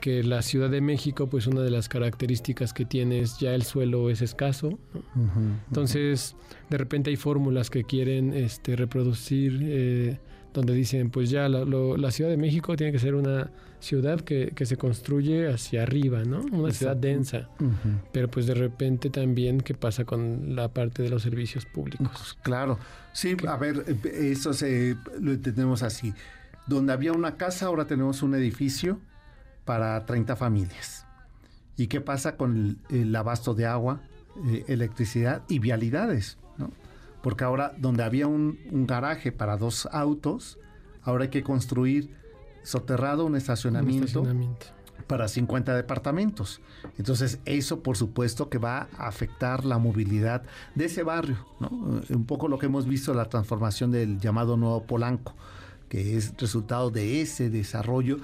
que 0.00 0.22
la 0.22 0.42
Ciudad 0.42 0.70
de 0.70 0.80
México, 0.80 1.26
pues 1.28 1.46
una 1.46 1.62
de 1.62 1.70
las 1.70 1.88
características 1.88 2.72
que 2.72 2.84
tiene 2.84 3.20
es 3.20 3.38
ya 3.38 3.54
el 3.54 3.62
suelo 3.62 4.10
es 4.10 4.22
escaso. 4.22 4.70
¿no? 4.70 5.00
Uh 5.00 5.24
-huh, 5.24 5.58
Entonces, 5.68 6.36
de 6.70 6.78
repente 6.78 7.10
hay 7.10 7.16
fórmulas 7.16 7.70
que 7.70 7.84
quieren 7.84 8.32
este, 8.34 8.76
reproducir, 8.76 9.58
eh, 9.62 10.18
donde 10.52 10.74
dicen, 10.74 11.10
pues 11.10 11.30
ya 11.30 11.48
la, 11.48 11.64
lo, 11.64 11.96
la, 11.96 12.10
Ciudad 12.10 12.30
de 12.30 12.36
México 12.36 12.76
tiene 12.76 12.92
que 12.92 12.98
ser 12.98 13.14
una 13.14 13.50
ciudad 13.86 14.20
que, 14.20 14.52
que 14.54 14.66
se 14.66 14.76
construye 14.76 15.48
hacia 15.48 15.82
arriba, 15.82 16.24
¿no? 16.24 16.40
Una 16.40 16.68
Exacto. 16.68 16.72
ciudad 16.72 16.96
densa. 16.96 17.48
Uh 17.60 17.64
-huh. 17.64 18.00
Pero 18.12 18.28
pues 18.28 18.46
de 18.46 18.54
repente 18.54 19.10
también, 19.10 19.60
¿qué 19.60 19.74
pasa 19.74 20.04
con 20.04 20.56
la 20.56 20.68
parte 20.68 21.02
de 21.02 21.08
los 21.08 21.22
servicios 21.22 21.64
públicos? 21.66 22.08
Pues 22.12 22.34
claro. 22.42 22.78
Sí, 23.12 23.36
a 23.46 23.56
ver, 23.56 23.84
eso 24.04 24.52
se, 24.52 24.96
lo 25.20 25.32
entendemos 25.32 25.82
así. 25.82 26.12
Donde 26.66 26.92
había 26.92 27.12
una 27.12 27.36
casa, 27.36 27.66
ahora 27.66 27.86
tenemos 27.86 28.22
un 28.22 28.34
edificio 28.34 29.00
para 29.64 30.04
30 30.04 30.36
familias. 30.36 31.06
¿Y 31.76 31.86
qué 31.86 32.00
pasa 32.00 32.36
con 32.36 32.56
el, 32.90 33.00
el 33.00 33.14
abasto 33.16 33.54
de 33.54 33.66
agua, 33.66 34.00
eh, 34.48 34.64
electricidad 34.68 35.42
y 35.48 35.60
vialidades? 35.60 36.38
¿no? 36.58 36.72
Porque 37.22 37.44
ahora 37.44 37.72
donde 37.78 38.02
había 38.02 38.26
un, 38.26 38.58
un, 38.70 38.86
garaje 38.86 39.32
para 39.32 39.56
dos 39.56 39.88
autos, 39.92 40.58
ahora 41.02 41.24
hay 41.24 41.30
que 41.30 41.42
construir 41.42 42.10
soterrado 42.66 43.24
un 43.24 43.36
estacionamiento, 43.36 44.20
un 44.20 44.26
estacionamiento, 44.26 44.66
para 45.06 45.28
50 45.28 45.74
departamentos. 45.74 46.60
Entonces 46.98 47.38
eso 47.44 47.80
por 47.80 47.96
supuesto 47.96 48.48
que 48.48 48.58
va 48.58 48.88
a 48.98 49.08
afectar 49.08 49.64
la 49.64 49.78
movilidad 49.78 50.42
de 50.74 50.86
ese 50.86 51.02
barrio. 51.02 51.38
¿no? 51.60 51.68
Un 51.68 52.24
poco 52.26 52.48
lo 52.48 52.58
que 52.58 52.66
hemos 52.66 52.86
visto, 52.86 53.14
la 53.14 53.28
transformación 53.28 53.90
del 53.90 54.18
llamado 54.18 54.56
Nuevo 54.56 54.82
Polanco 54.82 55.34
que 55.88 56.16
es 56.16 56.34
resultado 56.38 56.90
de 56.90 57.20
ese 57.20 57.50
desarrollo 57.50 58.18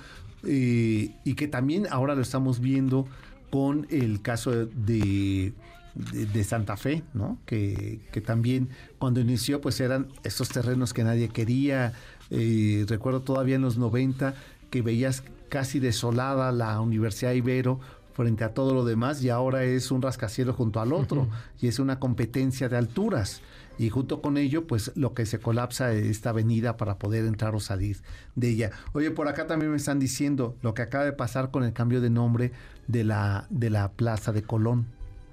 eh, 0.44 1.14
y 1.24 1.34
que 1.34 1.48
también 1.48 1.86
ahora 1.90 2.14
lo 2.14 2.22
estamos 2.22 2.60
viendo 2.60 3.06
con 3.50 3.86
el 3.90 4.22
caso 4.22 4.50
de, 4.50 5.52
de, 5.94 6.26
de 6.26 6.44
Santa 6.44 6.76
Fe, 6.76 7.02
¿no? 7.14 7.38
Que, 7.46 8.00
que, 8.10 8.20
también 8.20 8.70
cuando 8.98 9.20
inició 9.20 9.60
pues 9.60 9.78
eran 9.80 10.08
estos 10.24 10.48
terrenos 10.48 10.92
que 10.92 11.04
nadie 11.04 11.28
quería. 11.28 11.92
Eh, 12.34 12.86
recuerdo 12.88 13.20
todavía 13.20 13.56
en 13.56 13.62
los 13.62 13.76
90 13.76 14.34
que 14.70 14.80
veías 14.80 15.22
casi 15.50 15.80
desolada 15.80 16.50
la 16.50 16.80
Universidad 16.80 17.32
Ibero 17.32 17.78
frente 18.14 18.42
a 18.42 18.54
todo 18.54 18.72
lo 18.72 18.86
demás 18.86 19.22
y 19.22 19.28
ahora 19.28 19.64
es 19.64 19.90
un 19.90 20.00
rascacielos 20.00 20.56
junto 20.56 20.80
al 20.80 20.94
otro 20.94 21.22
uh 21.22 21.24
-huh. 21.26 21.60
y 21.60 21.68
es 21.68 21.78
una 21.78 21.98
competencia 21.98 22.70
de 22.70 22.78
alturas 22.78 23.42
y 23.78 23.90
junto 23.90 24.22
con 24.22 24.38
ello 24.38 24.66
pues 24.66 24.92
lo 24.94 25.12
que 25.12 25.26
se 25.26 25.40
colapsa 25.40 25.92
es 25.92 26.06
esta 26.06 26.30
avenida 26.30 26.78
para 26.78 26.98
poder 26.98 27.26
entrar 27.26 27.54
o 27.54 27.60
salir 27.60 27.98
de 28.34 28.48
ella. 28.48 28.70
Oye, 28.92 29.10
por 29.10 29.28
acá 29.28 29.46
también 29.46 29.70
me 29.70 29.76
están 29.76 29.98
diciendo 29.98 30.56
lo 30.62 30.72
que 30.72 30.82
acaba 30.82 31.04
de 31.04 31.12
pasar 31.12 31.50
con 31.50 31.64
el 31.64 31.74
cambio 31.74 32.00
de 32.00 32.08
nombre 32.08 32.52
de 32.86 33.04
la 33.04 33.46
de 33.50 33.68
la 33.68 33.92
Plaza 33.92 34.32
de 34.32 34.42
Colón. 34.42 34.86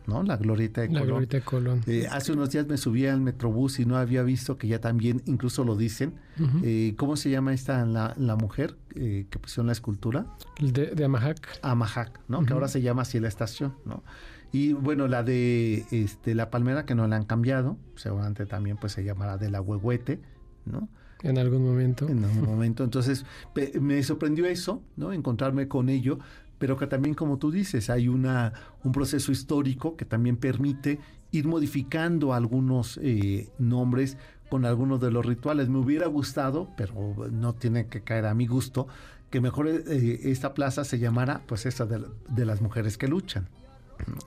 ¿No? 0.10 0.24
La 0.24 0.36
Glorieta 0.38 0.82
de 0.82 0.88
la 0.88 1.00
Colón. 1.00 1.08
Glorieta 1.08 1.38
de 1.38 1.44
Colón. 1.44 1.82
Eh, 1.88 2.08
hace 2.12 2.34
unos 2.34 2.50
días 2.50 2.68
me 2.68 2.78
subí 2.78 3.06
al 3.06 3.22
Metrobús 3.22 3.80
y 3.80 3.86
no 3.86 3.96
había 3.96 4.24
visto 4.24 4.58
que 4.58 4.68
ya 4.68 4.82
también, 4.82 5.22
incluso 5.26 5.64
lo 5.64 5.76
dicen. 5.78 6.16
Uh 6.40 6.44
-huh. 6.44 6.62
eh, 6.64 6.96
¿Cómo 6.98 7.16
se 7.16 7.30
llama 7.30 7.54
esta, 7.54 7.86
la, 7.86 8.14
la 8.18 8.36
mujer 8.36 8.76
eh, 8.96 9.28
que 9.30 9.40
pusieron 9.40 9.68
la 9.68 9.74
escultura? 9.74 10.26
De, 10.60 10.88
de 10.88 11.06
Amahac. 11.06 11.60
Amahac, 11.62 12.20
¿no? 12.28 12.40
Uh 12.40 12.42
-huh. 12.42 12.46
Que 12.48 12.54
ahora 12.54 12.68
se 12.68 12.82
llama 12.82 13.04
así 13.04 13.20
la 13.20 13.28
estación, 13.30 13.76
¿no? 13.86 14.04
Y 14.52 14.74
bueno, 14.74 15.08
la 15.08 15.22
de 15.22 15.86
este, 15.92 16.34
la 16.34 16.50
palmera 16.50 16.84
que 16.86 16.96
no 16.96 17.08
la 17.08 17.16
han 17.18 17.26
cambiado, 17.26 17.78
seguramente 17.96 18.48
también 18.48 18.78
pues 18.78 18.94
se 18.94 19.04
llamará 19.04 19.38
de 19.38 19.50
la 19.52 19.62
huehuete, 19.62 20.20
¿no? 20.66 20.90
En 21.22 21.38
algún 21.38 21.64
momento. 21.64 22.08
En 22.08 22.24
algún 22.24 22.46
momento. 22.46 22.84
Entonces, 22.84 23.26
me 23.80 24.02
sorprendió 24.04 24.46
eso, 24.46 24.82
¿no? 24.96 25.12
Encontrarme 25.14 25.68
con 25.68 25.90
ello, 25.90 26.18
pero 26.60 26.78
que 26.78 26.88
también, 26.88 27.16
como 27.16 27.38
tú 27.38 27.52
dices, 27.52 27.90
hay 27.90 28.08
una, 28.08 28.54
un 28.84 28.92
proceso 28.92 29.32
histórico 29.32 29.96
que 29.96 30.06
también 30.06 30.38
permite 30.38 31.00
ir 31.32 31.48
modificando 31.48 32.34
algunos 32.34 33.00
eh, 33.02 33.50
nombres 33.58 34.18
con 34.50 34.66
algunos 34.66 35.00
de 35.00 35.12
los 35.12 35.26
rituales. 35.26 35.70
Me 35.70 35.80
hubiera 35.80 36.08
gustado, 36.08 36.70
pero 36.76 37.16
no 37.32 37.54
tiene 37.54 37.88
que 37.88 38.02
caer 38.02 38.26
a 38.26 38.34
mi 38.34 38.46
gusto, 38.46 38.88
que 39.30 39.42
mejor 39.42 39.68
eh, 39.70 40.20
esta 40.24 40.54
plaza 40.54 40.84
se 40.84 41.00
llamara, 41.00 41.42
pues, 41.48 41.66
esta 41.66 41.86
de, 41.86 42.46
las 42.46 42.62
mujeres 42.62 42.98
que 42.98 43.08
luchan. 43.08 43.48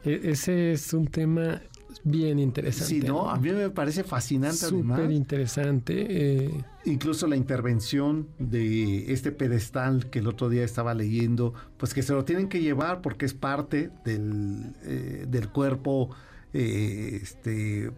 E 0.05 0.31
ese 0.31 0.73
es 0.73 0.93
un 0.93 1.07
tema 1.07 1.61
bien 2.05 2.39
interesante. 2.39 2.95
Sí, 2.95 3.01
no, 3.01 3.31
a 3.31 3.39
mí 3.39 3.51
me 3.51 3.71
parece 3.71 4.05
fascinante. 4.05 4.57
Súper 4.57 5.11
interesante. 5.11 6.07
Eh... 6.09 6.65
Incluso 6.85 7.27
la 7.27 7.37
intervención 7.37 8.29
de 8.39 9.13
este 9.13 9.33
pedestal 9.33 10.11
que 10.11 10.19
el 10.19 10.27
otro 10.27 10.49
día 10.49 10.65
estaba 10.65 10.95
leyendo, 10.95 11.55
pues 11.77 11.95
que 11.95 12.03
se 12.03 12.13
lo 12.13 12.25
tienen 12.25 12.49
que 12.49 12.61
llevar 12.61 13.03
porque 13.03 13.25
es 13.25 13.35
parte 13.35 13.91
del, 14.05 14.75
eh, 14.83 15.27
del 15.29 15.49
cuerpo 15.49 16.11
eh, 16.53 17.21
este, 17.23 17.91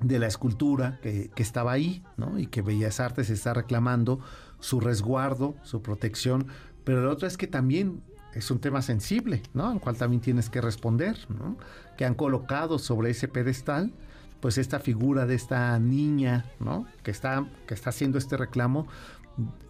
de 0.00 0.18
la 0.18 0.26
escultura 0.26 0.98
que, 1.02 1.30
que, 1.34 1.42
estaba 1.42 1.72
ahí, 1.72 2.02
¿no? 2.16 2.38
Y 2.38 2.46
que 2.46 2.62
Bellas 2.62 3.00
Artes 3.00 3.30
está 3.30 3.54
reclamando 3.54 4.20
su 4.60 4.80
resguardo, 4.80 5.56
su 5.62 5.82
protección. 5.82 6.46
Pero 6.84 7.02
lo 7.02 7.10
otro 7.10 7.26
es 7.26 7.36
que 7.36 7.46
también 7.46 8.02
es 8.34 8.50
un 8.50 8.60
tema 8.60 8.82
sensible, 8.82 9.42
¿no? 9.54 9.68
Al 9.68 9.80
cual 9.80 9.96
también 9.96 10.20
tienes 10.20 10.48
que 10.48 10.60
responder, 10.60 11.16
¿no? 11.28 11.56
Que 11.96 12.04
han 12.04 12.14
colocado 12.14 12.78
sobre 12.78 13.10
ese 13.10 13.28
pedestal, 13.28 13.92
pues 14.40 14.58
esta 14.58 14.80
figura 14.80 15.26
de 15.26 15.34
esta 15.34 15.78
niña, 15.78 16.46
¿no? 16.58 16.86
Que 17.02 17.10
está, 17.10 17.46
que 17.66 17.74
está 17.74 17.90
haciendo 17.90 18.18
este 18.18 18.36
reclamo 18.36 18.86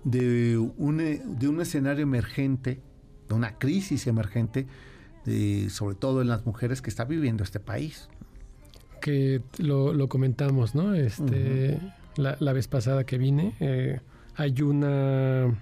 de 0.04 0.56
un, 0.58 0.96
de 1.38 1.48
un 1.48 1.61
escenario 1.61 2.02
emergente, 2.02 2.80
de 3.28 3.35
una 3.35 3.58
crisis 3.58 4.06
emergente, 4.06 4.66
de, 5.24 5.68
sobre 5.70 5.94
todo 5.94 6.22
en 6.22 6.28
las 6.28 6.46
mujeres 6.46 6.82
que 6.82 6.90
está 6.90 7.04
viviendo 7.04 7.44
este 7.44 7.61
país. 7.61 8.08
Que 9.00 9.42
lo, 9.58 9.92
lo 9.92 10.08
comentamos, 10.08 10.74
¿no? 10.74 10.94
Este, 10.94 11.78
uh 11.80 11.85
-huh. 11.85 11.92
la, 12.16 12.37
la, 12.40 12.52
vez 12.52 12.68
pasada 12.68 13.04
que 13.04 13.18
vine, 13.18 13.54
eh, 13.61 14.00
hay 14.37 14.62
una 14.62 15.54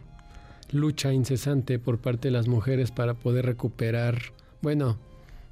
lucha 0.70 1.12
incesante 1.12 1.78
por 1.78 1.98
parte 1.98 2.28
de 2.28 2.32
las 2.32 2.48
mujeres 2.48 2.90
para 2.90 3.14
poder 3.14 3.46
recuperar, 3.46 4.18
bueno, 4.62 4.98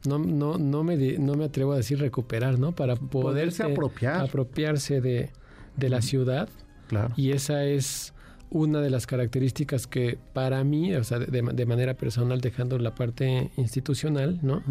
no, 0.06 0.18
no, 0.18 0.58
no, 0.58 0.84
me, 0.84 0.96
no 1.18 1.34
me 1.34 1.44
atrevo 1.44 1.72
a 1.72 1.76
decir 1.76 1.98
recuperar, 1.98 2.58
¿no? 2.58 2.72
Para 2.72 2.96
poder 2.96 3.52
apropiar. 3.62 4.20
apropiarse 4.20 5.00
de, 5.00 5.30
de 5.76 5.88
la 5.88 6.02
ciudad. 6.02 6.48
Claro. 6.88 7.12
Y 7.16 7.32
esa 7.32 7.64
es 7.64 8.14
una 8.50 8.80
de 8.80 8.90
las 8.90 9.06
características 9.06 9.86
que 9.86 10.18
para 10.32 10.62
mí, 10.64 10.94
o 10.94 11.04
sea, 11.04 11.18
de, 11.18 11.42
de 11.42 11.66
manera 11.66 11.94
personal, 11.94 12.40
dejando 12.40 12.78
la 12.78 12.94
parte 12.94 13.50
institucional, 13.56 14.38
¿no? 14.42 14.62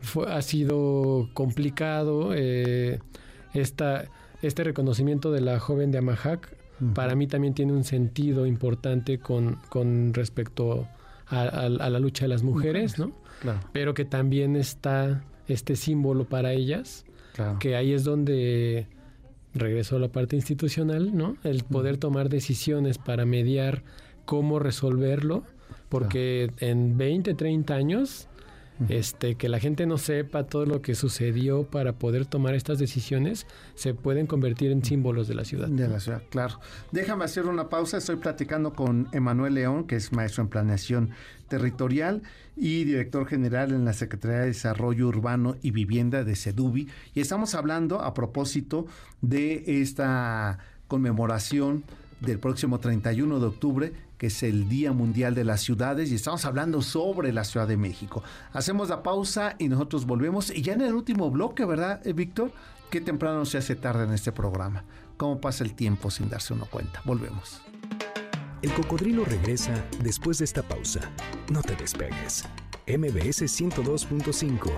Fue, 0.00 0.32
ha 0.32 0.40
sido 0.42 1.28
complicado. 1.34 2.32
Eh, 2.34 3.00
esta, 3.52 4.04
este 4.42 4.64
reconocimiento 4.64 5.32
de 5.32 5.40
la 5.40 5.58
joven 5.58 5.90
de 5.90 5.98
Amahac, 5.98 6.56
para 6.94 7.14
mí 7.14 7.26
también 7.26 7.52
tiene 7.52 7.72
un 7.72 7.84
sentido 7.84 8.46
importante 8.46 9.18
con, 9.18 9.58
con 9.68 10.14
respecto 10.14 10.88
a, 11.26 11.42
a, 11.42 11.68
la 11.68 11.98
lucha 11.98 12.24
de 12.24 12.28
las 12.28 12.42
mujeres, 12.42 12.98
¿no? 12.98 13.12
Claro. 13.40 13.60
Pero 13.72 13.94
que 13.94 14.04
también 14.04 14.56
está 14.56 15.24
este 15.48 15.76
símbolo 15.76 16.24
para 16.24 16.52
ellas, 16.52 17.04
claro. 17.34 17.58
que 17.58 17.76
ahí 17.76 17.92
es 17.92 18.04
donde 18.04 18.86
regresó 19.54 19.96
a 19.96 19.98
la 19.98 20.08
parte 20.08 20.36
institucional, 20.36 21.16
¿no? 21.16 21.36
El 21.42 21.64
poder 21.64 21.96
tomar 21.96 22.28
decisiones 22.28 22.98
para 22.98 23.24
mediar 23.24 23.82
cómo 24.24 24.58
resolverlo, 24.58 25.42
porque 25.88 26.52
en 26.58 26.96
20, 26.96 27.34
30 27.34 27.74
años, 27.74 28.28
este, 28.88 29.34
que 29.34 29.48
la 29.48 29.58
gente 29.58 29.86
no 29.86 29.98
sepa 29.98 30.44
todo 30.44 30.66
lo 30.66 30.80
que 30.82 30.94
sucedió 30.94 31.64
para 31.64 31.92
poder 31.92 32.26
tomar 32.26 32.54
estas 32.54 32.78
decisiones, 32.78 33.46
se 33.74 33.94
pueden 33.94 34.26
convertir 34.26 34.70
en 34.70 34.84
símbolos 34.84 35.28
de 35.28 35.34
la 35.34 35.44
ciudad. 35.44 35.68
De 35.68 35.88
la 35.88 36.00
ciudad, 36.00 36.22
claro. 36.30 36.58
Déjame 36.92 37.24
hacer 37.24 37.46
una 37.46 37.68
pausa. 37.68 37.98
Estoy 37.98 38.16
platicando 38.16 38.72
con 38.72 39.08
Emanuel 39.12 39.54
León, 39.54 39.86
que 39.86 39.96
es 39.96 40.12
maestro 40.12 40.42
en 40.42 40.48
planeación 40.48 41.10
territorial 41.48 42.22
y 42.56 42.84
director 42.84 43.26
general 43.26 43.72
en 43.72 43.84
la 43.84 43.92
Secretaría 43.92 44.40
de 44.40 44.46
Desarrollo 44.46 45.08
Urbano 45.08 45.56
y 45.62 45.72
Vivienda 45.72 46.24
de 46.24 46.36
SEDUBI. 46.36 46.88
Y 47.14 47.20
estamos 47.20 47.54
hablando 47.54 48.00
a 48.00 48.14
propósito 48.14 48.86
de 49.20 49.64
esta 49.66 50.58
conmemoración 50.88 51.84
del 52.20 52.38
próximo 52.38 52.78
31 52.78 53.40
de 53.40 53.46
octubre, 53.46 53.92
que 54.18 54.26
es 54.26 54.42
el 54.42 54.68
Día 54.68 54.92
Mundial 54.92 55.34
de 55.34 55.44
las 55.44 55.62
Ciudades, 55.62 56.10
y 56.10 56.14
estamos 56.14 56.44
hablando 56.44 56.82
sobre 56.82 57.32
la 57.32 57.44
Ciudad 57.44 57.66
de 57.66 57.76
México. 57.76 58.22
Hacemos 58.52 58.88
la 58.90 59.02
pausa 59.02 59.56
y 59.58 59.68
nosotros 59.68 60.06
volvemos. 60.06 60.50
Y 60.50 60.62
ya 60.62 60.74
en 60.74 60.82
el 60.82 60.94
último 60.94 61.30
bloque, 61.30 61.64
¿verdad, 61.64 62.02
Víctor? 62.14 62.52
Qué 62.90 63.00
temprano 63.00 63.44
se 63.44 63.58
hace 63.58 63.76
tarde 63.76 64.04
en 64.04 64.12
este 64.12 64.32
programa. 64.32 64.84
¿Cómo 65.16 65.40
pasa 65.40 65.64
el 65.64 65.74
tiempo 65.74 66.10
sin 66.10 66.28
darse 66.28 66.52
uno 66.52 66.66
cuenta? 66.66 67.00
Volvemos. 67.04 67.62
El 68.62 68.72
cocodrilo 68.72 69.24
regresa 69.24 69.72
después 70.02 70.38
de 70.38 70.44
esta 70.44 70.62
pausa. 70.62 71.00
No 71.50 71.62
te 71.62 71.74
despegues. 71.76 72.44
MBS 72.86 73.42
102.5. 73.42 74.70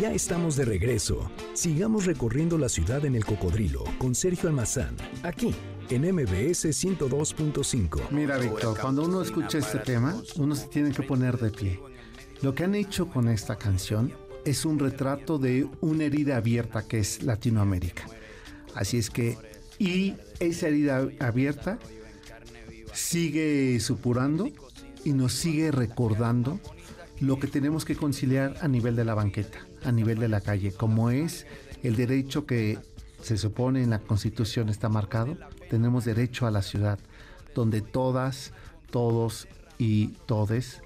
Ya 0.00 0.12
estamos 0.12 0.56
de 0.56 0.64
regreso. 0.64 1.30
Sigamos 1.54 2.06
recorriendo 2.06 2.58
la 2.58 2.68
ciudad 2.68 3.04
en 3.04 3.16
el 3.16 3.24
cocodrilo 3.24 3.84
con 3.98 4.14
Sergio 4.14 4.48
Almazán, 4.48 4.96
aquí 5.22 5.54
en 5.90 6.02
MBS 6.02 6.66
102.5. 6.66 8.10
Mira, 8.10 8.38
Víctor, 8.38 8.78
cuando 8.78 9.04
uno 9.04 9.22
escucha 9.22 9.58
este 9.58 9.78
tema, 9.78 10.14
uno 10.36 10.54
se 10.54 10.68
tiene 10.68 10.92
que 10.92 11.02
poner 11.02 11.36
de 11.38 11.50
pie. 11.50 11.80
Lo 12.42 12.54
que 12.54 12.64
han 12.64 12.74
hecho 12.74 13.08
con 13.08 13.28
esta 13.28 13.56
canción 13.56 14.12
es 14.44 14.64
un 14.64 14.78
retrato 14.78 15.38
de 15.38 15.68
una 15.80 16.04
herida 16.04 16.36
abierta 16.36 16.86
que 16.86 17.00
es 17.00 17.22
Latinoamérica. 17.22 18.06
Así 18.74 18.98
es 18.98 19.10
que, 19.10 19.36
y 19.78 20.14
esa 20.38 20.68
herida 20.68 21.08
abierta 21.18 21.78
sigue 22.92 23.78
supurando 23.80 24.48
y 25.04 25.12
nos 25.12 25.32
sigue 25.32 25.72
recordando 25.72 26.60
lo 27.18 27.38
que 27.38 27.48
tenemos 27.48 27.84
que 27.84 27.96
conciliar 27.96 28.56
a 28.62 28.68
nivel 28.68 28.94
de 28.96 29.04
la 29.04 29.14
banqueta, 29.14 29.58
a 29.82 29.92
nivel 29.92 30.20
de 30.20 30.28
la 30.28 30.40
calle, 30.40 30.72
como 30.72 31.10
es 31.10 31.46
el 31.82 31.96
derecho 31.96 32.46
que 32.46 32.78
se 33.22 33.36
supone 33.36 33.82
en 33.82 33.90
la 33.90 33.98
Constitución 33.98 34.68
está 34.68 34.88
marcado, 34.88 35.36
tenemos 35.70 36.04
derecho 36.04 36.46
a 36.46 36.50
la 36.50 36.62
ciudad, 36.62 36.98
donde 37.54 37.80
todas, 37.80 38.52
todos 38.90 39.46
y 39.78 40.08
todes 40.26 40.82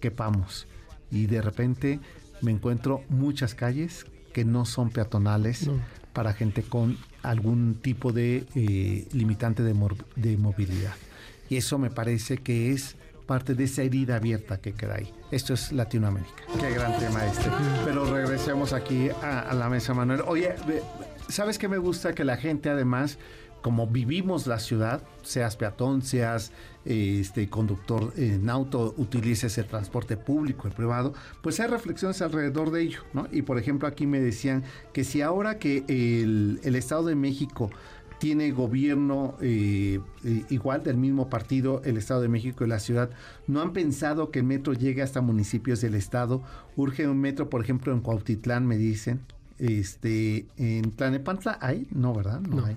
quepamos. 0.00 0.66
Y 1.10 1.26
de 1.26 1.42
repente 1.42 2.00
me 2.40 2.50
encuentro 2.50 3.04
muchas 3.10 3.54
calles 3.54 4.06
que 4.32 4.44
no 4.44 4.64
son 4.64 4.90
peatonales 4.90 5.66
no. 5.66 5.74
para 6.14 6.32
gente 6.32 6.62
con 6.62 6.96
algún 7.22 7.74
tipo 7.74 8.12
de 8.12 8.46
eh, 8.54 9.06
limitante 9.12 9.62
de, 9.62 9.74
de 10.16 10.36
movilidad. 10.38 10.94
Y 11.48 11.56
eso 11.56 11.78
me 11.78 11.90
parece 11.90 12.38
que 12.38 12.72
es 12.72 12.96
parte 13.26 13.54
de 13.54 13.64
esa 13.64 13.82
herida 13.82 14.16
abierta 14.16 14.60
que 14.60 14.72
queda 14.72 14.96
ahí. 14.96 15.12
Esto 15.30 15.54
es 15.54 15.72
Latinoamérica. 15.72 16.42
Qué 16.58 16.70
gran 16.70 16.98
tema 16.98 17.26
este. 17.26 17.50
Pero 17.84 18.04
regresemos 18.12 18.72
aquí 18.72 19.10
a, 19.22 19.40
a 19.40 19.54
la 19.54 19.68
mesa, 19.68 19.92
Manuel. 19.94 20.22
Oye, 20.26 20.54
¿sabes 21.28 21.58
qué 21.58 21.68
me 21.68 21.78
gusta? 21.78 22.14
Que 22.14 22.24
la 22.24 22.36
gente 22.36 22.70
además 22.70 23.18
como 23.66 23.88
vivimos 23.88 24.46
la 24.46 24.60
ciudad, 24.60 25.02
seas 25.22 25.56
peatón, 25.56 26.00
seas 26.00 26.52
este 26.84 27.48
conductor 27.50 28.12
en 28.16 28.48
auto, 28.48 28.94
utilices 28.96 29.58
el 29.58 29.66
transporte 29.66 30.16
público, 30.16 30.68
el 30.68 30.72
privado, 30.72 31.14
pues 31.42 31.58
hay 31.58 31.66
reflexiones 31.66 32.22
alrededor 32.22 32.70
de 32.70 32.82
ello, 32.82 33.00
¿no? 33.12 33.26
Y 33.32 33.42
por 33.42 33.58
ejemplo 33.58 33.88
aquí 33.88 34.06
me 34.06 34.20
decían 34.20 34.62
que 34.92 35.02
si 35.02 35.20
ahora 35.20 35.58
que 35.58 35.78
el, 35.88 36.60
el 36.62 36.76
Estado 36.76 37.06
de 37.06 37.16
México 37.16 37.68
tiene 38.20 38.52
gobierno 38.52 39.36
eh, 39.40 39.98
igual 40.48 40.84
del 40.84 40.96
mismo 40.96 41.28
partido, 41.28 41.82
el 41.84 41.96
Estado 41.96 42.20
de 42.20 42.28
México 42.28 42.64
y 42.64 42.68
la 42.68 42.78
ciudad, 42.78 43.10
no 43.48 43.62
han 43.62 43.72
pensado 43.72 44.30
que 44.30 44.38
el 44.38 44.44
metro 44.44 44.74
llegue 44.74 45.02
hasta 45.02 45.20
municipios 45.20 45.80
del 45.80 45.96
Estado. 45.96 46.40
Urge 46.76 47.08
un 47.08 47.20
metro, 47.20 47.50
por 47.50 47.64
ejemplo, 47.64 47.92
en 47.92 47.98
Cuautitlán, 47.98 48.64
me 48.64 48.76
dicen. 48.78 49.22
Este, 49.58 50.46
en 50.58 50.92
Tlanepantla 50.92 51.58
hay, 51.62 51.86
no, 51.90 52.12
¿verdad? 52.14 52.40
No, 52.42 52.56
No. 52.56 52.66
hay. 52.66 52.76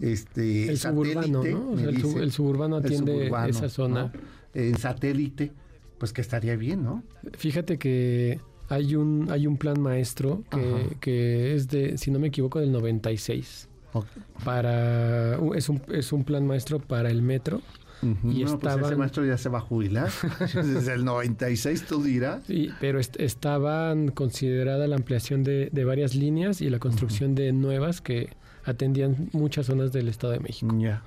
Este, 0.00 0.68
El 0.70 0.78
suburbano, 0.78 1.42
el, 1.44 1.52
sub- 1.52 1.92
dicen. 2.10 2.22
el 2.22 2.32
suburbano 2.32 2.78
El 2.78 2.84
atiende 2.84 3.12
suburbano, 3.12 3.46
esa 3.48 3.68
zona. 3.68 4.02
¿no? 4.04 4.12
En 4.54 4.76
satélite, 4.78 5.52
pues 5.98 6.12
que 6.12 6.20
estaría 6.20 6.56
bien, 6.56 6.82
¿no? 6.82 7.02
Fíjate 7.34 7.78
que 7.78 8.40
hay 8.68 8.94
un, 8.96 9.28
hay 9.30 9.46
un 9.46 9.56
plan 9.56 9.80
maestro 9.80 10.42
que, 10.50 10.96
que 11.00 11.54
es 11.54 11.68
de, 11.68 11.98
si 11.98 12.10
no 12.10 12.18
me 12.18 12.28
equivoco, 12.28 12.60
del 12.60 12.72
96. 12.72 13.68
Ok. 13.92 14.06
Para, 14.44 15.38
es, 15.56 15.68
un, 15.68 15.82
es 15.92 16.12
un 16.12 16.24
plan 16.24 16.46
maestro 16.46 16.78
para 16.78 17.10
el 17.10 17.22
metro. 17.22 17.60
Y 18.02 18.44
no, 18.44 18.58
pues 18.58 18.76
ese 18.82 18.96
maestro 18.96 19.26
ya 19.26 19.36
se 19.36 19.50
va 19.50 19.58
a 19.58 19.60
jubilar. 19.60 20.08
Desde 20.54 20.94
el 20.94 21.04
96, 21.04 21.84
tú 21.86 22.02
dirás. 22.02 22.42
Sí, 22.46 22.70
pero 22.80 22.98
est- 22.98 23.20
estaban 23.20 24.08
considerada 24.08 24.86
la 24.86 24.96
ampliación 24.96 25.42
de, 25.42 25.68
de 25.70 25.84
varias 25.84 26.14
líneas 26.14 26.62
y 26.62 26.70
la 26.70 26.78
construcción 26.78 27.34
de 27.34 27.52
nuevas 27.52 28.00
que 28.00 28.30
atendían 28.64 29.28
muchas 29.32 29.66
zonas 29.66 29.92
del 29.92 30.08
Estado 30.08 30.32
de 30.34 30.40
México. 30.40 30.74
Ya. 30.78 31.02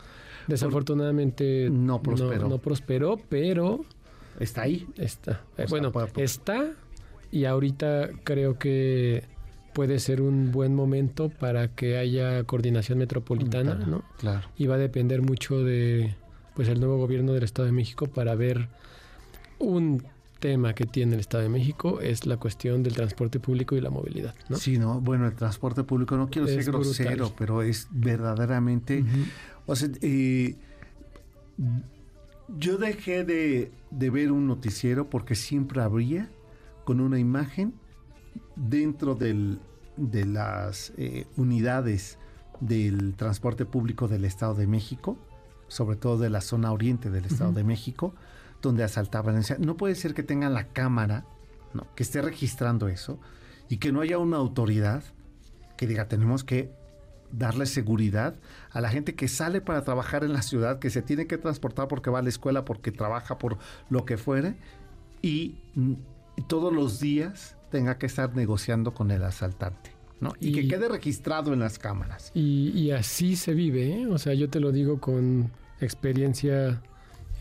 Desafortunadamente 0.47 1.69
No 1.71 2.01
prosperó. 2.01 2.47
no 2.49 2.57
prosperó, 2.57 3.19
pero 3.29 3.85
Está 4.39 4.63
ahí. 4.63 4.87
está. 4.97 5.41
Eh, 5.57 5.63
O 5.65 5.67
sea, 5.67 5.79
bueno, 5.89 5.91
está 6.17 6.71
y 7.31 7.45
ahorita 7.45 8.09
creo 8.23 8.57
que 8.59 9.23
puede 9.73 9.99
ser 9.99 10.21
un 10.21 10.51
buen 10.51 10.75
momento 10.75 11.29
para 11.29 11.67
que 11.69 11.97
haya 11.97 12.43
coordinación 12.43 12.97
metropolitana, 12.99 13.73
¿no? 13.75 14.03
Claro. 14.19 14.47
y 14.57 14.67
va 14.67 14.75
a 14.75 14.77
depender 14.77 15.21
mucho 15.21 15.63
de 15.63 16.15
pues 16.55 16.67
el 16.67 16.79
nuevo 16.79 16.97
gobierno 16.97 17.33
del 17.33 17.43
Estado 17.43 17.65
de 17.65 17.71
México 17.71 18.05
para 18.07 18.35
ver 18.35 18.67
un 19.59 20.03
tema 20.43 20.73
que 20.73 20.85
tiene 20.85 21.13
el 21.13 21.21
Estado 21.21 21.43
de 21.43 21.49
México 21.49 22.01
es 22.01 22.25
la 22.25 22.35
cuestión 22.35 22.83
del 22.83 22.95
transporte 22.95 23.39
público 23.39 23.77
y 23.77 23.81
la 23.81 23.89
movilidad, 23.89 24.35
¿no? 24.49 24.57
Sí, 24.57 24.77
no, 24.77 24.99
bueno, 24.99 25.25
el 25.25 25.35
transporte 25.35 25.85
público, 25.85 26.17
no 26.17 26.29
quiero 26.29 26.49
ser 26.49 26.65
grosero, 26.65 27.15
brutal. 27.15 27.35
pero 27.37 27.61
es 27.61 27.87
verdaderamente, 27.91 29.05
o 29.65 29.73
sea, 29.73 29.87
eh, 30.01 30.57
yo 32.59 32.77
dejé 32.77 33.23
de, 33.23 33.71
de 33.89 34.09
ver 34.09 34.33
un 34.33 34.45
noticiero 34.45 35.09
porque 35.09 35.35
siempre 35.35 35.81
habría 35.81 36.29
con 36.83 36.99
una 36.99 37.19
imagen 37.19 37.73
dentro 38.57 39.15
del, 39.15 39.59
de 39.95 40.25
las 40.25 40.91
eh, 40.97 41.25
unidades 41.37 42.17
del 42.59 43.15
transporte 43.15 43.63
público 43.65 44.09
del 44.09 44.25
Estado 44.25 44.55
de 44.55 44.67
México, 44.67 45.17
sobre 45.69 45.95
todo 45.95 46.17
de 46.17 46.29
la 46.29 46.41
zona 46.41 46.73
oriente 46.73 47.09
del 47.09 47.23
Estado 47.23 47.53
de 47.53 47.63
México, 47.63 48.13
donde 48.63 48.83
asaltaban. 48.83 49.37
O 49.37 49.43
sea, 49.43 49.57
no 49.59 49.77
puede 49.77 49.93
ser 49.93 50.15
que 50.15 50.23
tengan 50.23 50.55
la 50.55 50.69
cámara 50.69 51.25
¿no? 51.73 51.85
que 51.95 52.01
esté 52.01 52.21
registrando 52.23 52.87
eso 52.87 53.19
y 53.69 53.77
que 53.77 53.91
no 53.91 54.01
haya 54.01 54.17
una 54.17 54.37
autoridad 54.37 55.03
que 55.77 55.85
diga 55.85 56.07
tenemos 56.07 56.43
que 56.43 56.71
darle 57.31 57.65
seguridad 57.65 58.35
a 58.71 58.79
la 58.79 58.89
gente 58.89 59.15
que 59.15 59.27
sale 59.27 59.59
para 59.59 59.83
trabajar 59.83 60.23
en 60.23 60.33
la 60.33 60.41
ciudad, 60.43 60.79
que 60.79 60.89
se 60.89 61.01
tiene 61.01 61.27
que 61.27 61.37
transportar 61.37 61.87
porque 61.87 62.09
va 62.09 62.19
a 62.19 62.21
la 62.21 62.29
escuela, 62.29 62.63
porque 62.63 62.91
trabaja 62.91 63.37
por 63.37 63.57
lo 63.89 64.05
que 64.05 64.17
fuere 64.17 64.55
y, 65.21 65.55
mm, 65.75 65.93
todos 66.47 66.73
los 66.73 66.99
días 66.99 67.57
tenga 67.69 67.97
que 67.97 68.05
estar 68.05 68.35
negociando 68.35 68.93
con 68.93 69.11
el 69.11 69.23
asaltante. 69.23 69.91
¿no? 70.19 70.33
Y, 70.39 70.53
que 70.53 70.67
quede 70.67 70.87
registrado 70.87 71.53
en 71.53 71.59
las 71.59 71.77
cámaras. 71.77 72.31
Y, 72.33 72.69
y 72.69 72.91
así 72.91 73.35
se 73.35 73.53
vive, 73.53 74.01
¿eh? 74.01 74.07
O 74.07 74.17
sea, 74.17 74.33
yo 74.33 74.49
te 74.49 74.59
lo 74.59 74.71
digo 74.71 75.01
con 75.01 75.51
experiencia 75.81 76.81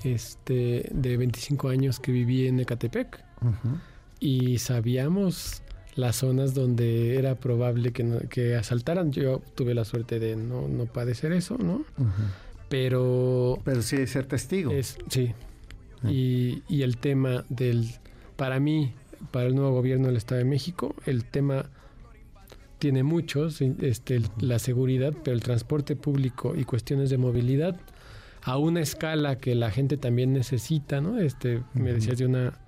este, 0.04 0.88
de 0.92 1.16
25 1.16 1.68
años 1.68 2.00
que 2.00 2.12
viví 2.12 2.46
en 2.46 2.60
Ecatepec 2.60 3.24
y 4.20 4.58
sabíamos 4.58 5.62
las 5.94 6.16
zonas 6.16 6.54
donde 6.54 7.16
era 7.16 7.34
probable 7.34 7.92
que, 7.92 8.26
que, 8.30 8.56
asaltaran. 8.56 9.12
Yo 9.12 9.42
tuve 9.54 9.74
la 9.74 9.84
suerte 9.84 10.18
de 10.18 10.36
no, 10.36 10.68
no 10.68 10.86
padecer 10.86 11.32
eso, 11.32 11.58
¿no? 11.58 11.84
Pero... 12.68 13.58
Pero 13.64 13.82
sí 13.82 13.96
de 13.96 14.06
ser 14.06 14.26
testigo. 14.26 14.72
Es, 14.72 14.96
sí. 15.08 15.34
Y, 16.08 16.62
y, 16.68 16.82
el 16.82 16.96
tema 16.96 17.44
del... 17.48 17.90
Para 18.36 18.58
mí, 18.58 18.92
para 19.30 19.46
el 19.46 19.54
nuevo 19.54 19.72
gobierno 19.72 20.06
del 20.06 20.16
Estado 20.16 20.38
de 20.38 20.44
México, 20.44 20.94
el 21.04 21.24
tema 21.24 21.66
tiene 22.78 23.04
muchos, 23.04 23.60
este, 23.60 24.22
la 24.40 24.58
seguridad, 24.58 25.12
pero 25.22 25.34
el 25.36 25.42
transporte 25.42 25.94
público 25.94 26.54
y 26.56 26.64
cuestiones 26.64 27.10
de 27.10 27.18
movilidad 27.18 27.78
a 28.42 28.58
una 28.58 28.80
escala 28.80 29.36
que 29.36 29.54
la 29.54 29.70
gente 29.70 29.96
también 29.96 30.32
necesita, 30.32 31.00
¿no? 31.00 31.18
Este, 31.18 31.62
me 31.74 31.92
decías 31.92 32.18
de 32.18 32.26
una 32.26 32.58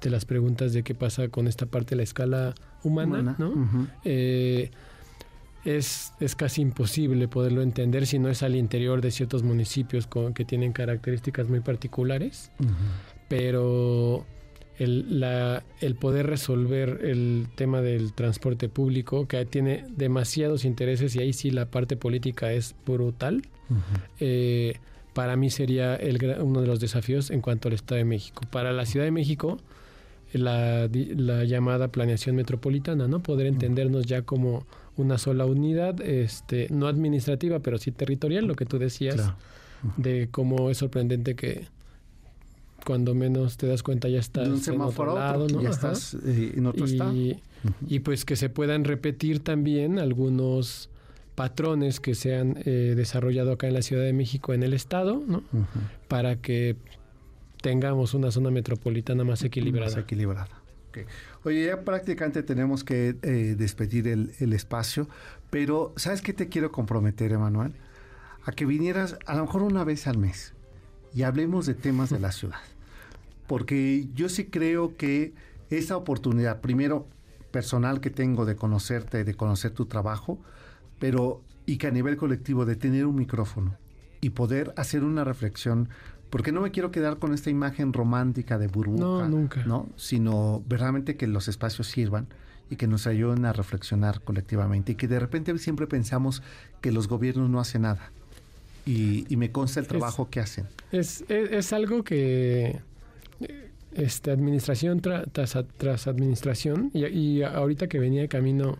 de 0.00 0.10
las 0.10 0.24
preguntas 0.24 0.72
de 0.72 0.82
qué 0.82 0.94
pasa 0.94 1.28
con 1.28 1.48
esta 1.48 1.66
parte 1.66 1.90
de 1.90 1.96
la 1.96 2.02
escala 2.02 2.54
humana, 2.82 3.34
¿no? 3.38 3.88
Eh, 4.04 4.70
es, 5.64 6.12
es, 6.20 6.36
casi 6.36 6.60
imposible 6.60 7.26
poderlo 7.26 7.62
entender 7.62 8.06
si 8.06 8.18
no 8.18 8.28
es 8.28 8.42
al 8.42 8.54
interior 8.54 9.00
de 9.00 9.10
ciertos 9.10 9.42
municipios 9.42 10.06
con, 10.06 10.34
que 10.34 10.44
tienen 10.44 10.72
características 10.72 11.48
muy 11.48 11.60
particulares, 11.60 12.50
pero 13.28 14.26
el, 14.78 15.20
la, 15.20 15.64
el, 15.80 15.94
poder 15.94 16.26
resolver 16.26 17.00
el 17.02 17.48
tema 17.54 17.80
del 17.80 18.12
transporte 18.12 18.68
público, 18.68 19.26
que 19.26 19.44
tiene 19.46 19.84
demasiados 19.88 20.66
intereses 20.66 21.16
y 21.16 21.20
ahí 21.20 21.32
sí 21.32 21.50
la 21.50 21.66
parte 21.70 21.96
política 21.96 22.52
es 22.52 22.74
brutal, 22.84 23.42
eh, 24.20 24.78
para 25.14 25.36
mí 25.36 25.48
sería 25.50 25.94
el, 25.96 26.18
uno 26.40 26.60
de 26.60 26.66
los 26.66 26.80
desafíos 26.80 27.30
en 27.30 27.40
cuanto 27.40 27.68
al 27.68 27.74
Estado 27.74 27.98
de 27.98 28.04
México. 28.04 28.42
Para 28.50 28.72
la 28.72 28.84
Ciudad 28.84 29.06
de 29.06 29.12
México, 29.12 29.58
la, 30.32 30.88
la 30.92 31.44
llamada 31.44 31.88
planeación 31.88 32.36
metropolitana, 32.36 33.08
¿no? 33.08 33.22
Poder 33.22 33.46
entendernos 33.46 34.06
ya 34.06 34.22
como 34.22 34.66
una 34.96 35.18
sola 35.18 35.46
unidad, 35.46 36.00
este, 36.00 36.68
no 36.70 36.86
administrativa, 36.86 37.60
pero 37.60 37.78
sí 37.78 37.90
territorial, 37.90 38.44
lo 38.46 38.54
que 38.54 38.66
tú 38.66 38.78
decías, 38.78 39.32
de 39.96 40.28
cómo 40.30 40.70
es 40.70 40.78
sorprendente 40.78 41.34
que 41.34 41.66
cuando 42.84 43.14
menos 43.14 43.56
te 43.56 43.66
das 43.66 43.82
cuenta 43.82 44.08
ya 44.08 44.18
estás 44.18 44.68
en 44.68 44.80
otro 44.80 45.14
lado, 45.14 45.46
¿no? 45.48 45.62
Ya 45.62 45.70
estás 45.70 46.14
eh, 46.26 46.52
en 46.56 46.66
otro 46.66 46.86
y, 46.86 46.92
estado. 46.92 47.12
Y 47.88 48.00
pues 48.00 48.24
que 48.24 48.36
se 48.36 48.50
puedan 48.50 48.84
repetir 48.84 49.40
también 49.40 49.98
algunos 49.98 50.90
patrones 51.34 52.00
que 52.00 52.14
se 52.14 52.36
han 52.36 52.58
eh, 52.64 52.94
desarrollado 52.96 53.52
acá 53.52 53.66
en 53.66 53.74
la 53.74 53.82
Ciudad 53.82 54.04
de 54.04 54.12
México, 54.12 54.52
en 54.54 54.62
el 54.62 54.72
Estado, 54.72 55.22
¿no? 55.26 55.42
Para 56.08 56.36
que 56.36 56.76
tengamos 57.60 58.14
una 58.14 58.30
zona 58.30 58.50
metropolitana 58.50 59.24
más 59.24 59.42
equilibrada. 59.42 59.90
Más 59.90 59.98
equilibrada. 59.98 60.48
Oye, 61.42 61.66
ya 61.66 61.82
prácticamente 61.82 62.44
tenemos 62.44 62.84
que 62.84 63.16
eh, 63.22 63.56
despedir 63.58 64.06
el, 64.06 64.32
el, 64.38 64.52
espacio, 64.52 65.08
pero 65.50 65.92
¿sabes 65.96 66.22
qué 66.22 66.32
te 66.32 66.48
quiero 66.48 66.70
comprometer, 66.70 67.32
Emanuel? 67.32 67.72
A 68.44 68.52
que 68.52 68.64
vinieras 68.64 69.18
a 69.26 69.34
lo 69.34 69.46
mejor 69.46 69.62
una 69.62 69.82
vez 69.82 70.06
al 70.06 70.18
mes 70.18 70.54
y 71.12 71.22
hablemos 71.22 71.66
de 71.66 71.74
temas 71.74 72.10
de 72.10 72.20
la 72.20 72.30
ciudad. 72.32 72.60
Porque 73.48 74.08
yo 74.14 74.28
sí 74.28 74.46
creo 74.46 74.96
que 74.96 75.32
esa 75.70 75.96
oportunidad, 75.96 76.60
primero 76.60 77.08
personal 77.50 78.00
que 78.00 78.10
tengo 78.10 78.44
de 78.44 78.56
conocerte, 78.56 79.24
de 79.24 79.34
conocer 79.34 79.72
tu 79.72 79.86
trabajo, 79.86 80.38
pero 80.98 81.42
y 81.66 81.78
que 81.78 81.86
a 81.86 81.90
nivel 81.90 82.16
colectivo 82.16 82.64
de 82.64 82.76
tener 82.76 83.06
un 83.06 83.16
micrófono 83.16 83.76
y 84.20 84.30
poder 84.30 84.72
hacer 84.76 85.04
una 85.04 85.24
reflexión 85.24 85.88
porque 86.30 86.50
no 86.50 86.60
me 86.60 86.72
quiero 86.72 86.90
quedar 86.90 87.18
con 87.18 87.32
esta 87.32 87.50
imagen 87.50 87.92
romántica 87.92 88.58
de 88.58 88.66
burbuja, 88.66 89.04
no, 89.04 89.28
nunca. 89.28 89.64
¿no? 89.66 89.88
Sino 89.94 90.64
verdaderamente 90.66 91.16
que 91.16 91.28
los 91.28 91.46
espacios 91.46 91.86
sirvan 91.86 92.26
y 92.70 92.76
que 92.76 92.86
nos 92.86 93.06
ayuden 93.06 93.44
a 93.44 93.52
reflexionar 93.52 94.20
colectivamente 94.20 94.92
y 94.92 94.94
que 94.96 95.06
de 95.06 95.20
repente 95.20 95.56
siempre 95.58 95.86
pensamos 95.86 96.42
que 96.80 96.92
los 96.92 97.08
gobiernos 97.08 97.50
no 97.50 97.60
hacen 97.60 97.82
nada. 97.82 98.10
Y, 98.86 99.24
me 99.36 99.50
consta 99.50 99.80
el 99.80 99.86
trabajo 99.86 100.28
que 100.28 100.40
hacen. 100.40 100.66
Es, 100.92 101.24
es, 101.28 101.72
algo 101.72 102.04
que 102.04 102.80
este, 103.92 104.30
administración 104.30 105.00
tras, 105.00 105.56
tras, 105.78 106.06
administración, 106.06 106.90
y, 106.92 107.42
ahorita 107.42 107.86
que 107.86 107.98
venía 107.98 108.20
de 108.22 108.28
camino, 108.28 108.76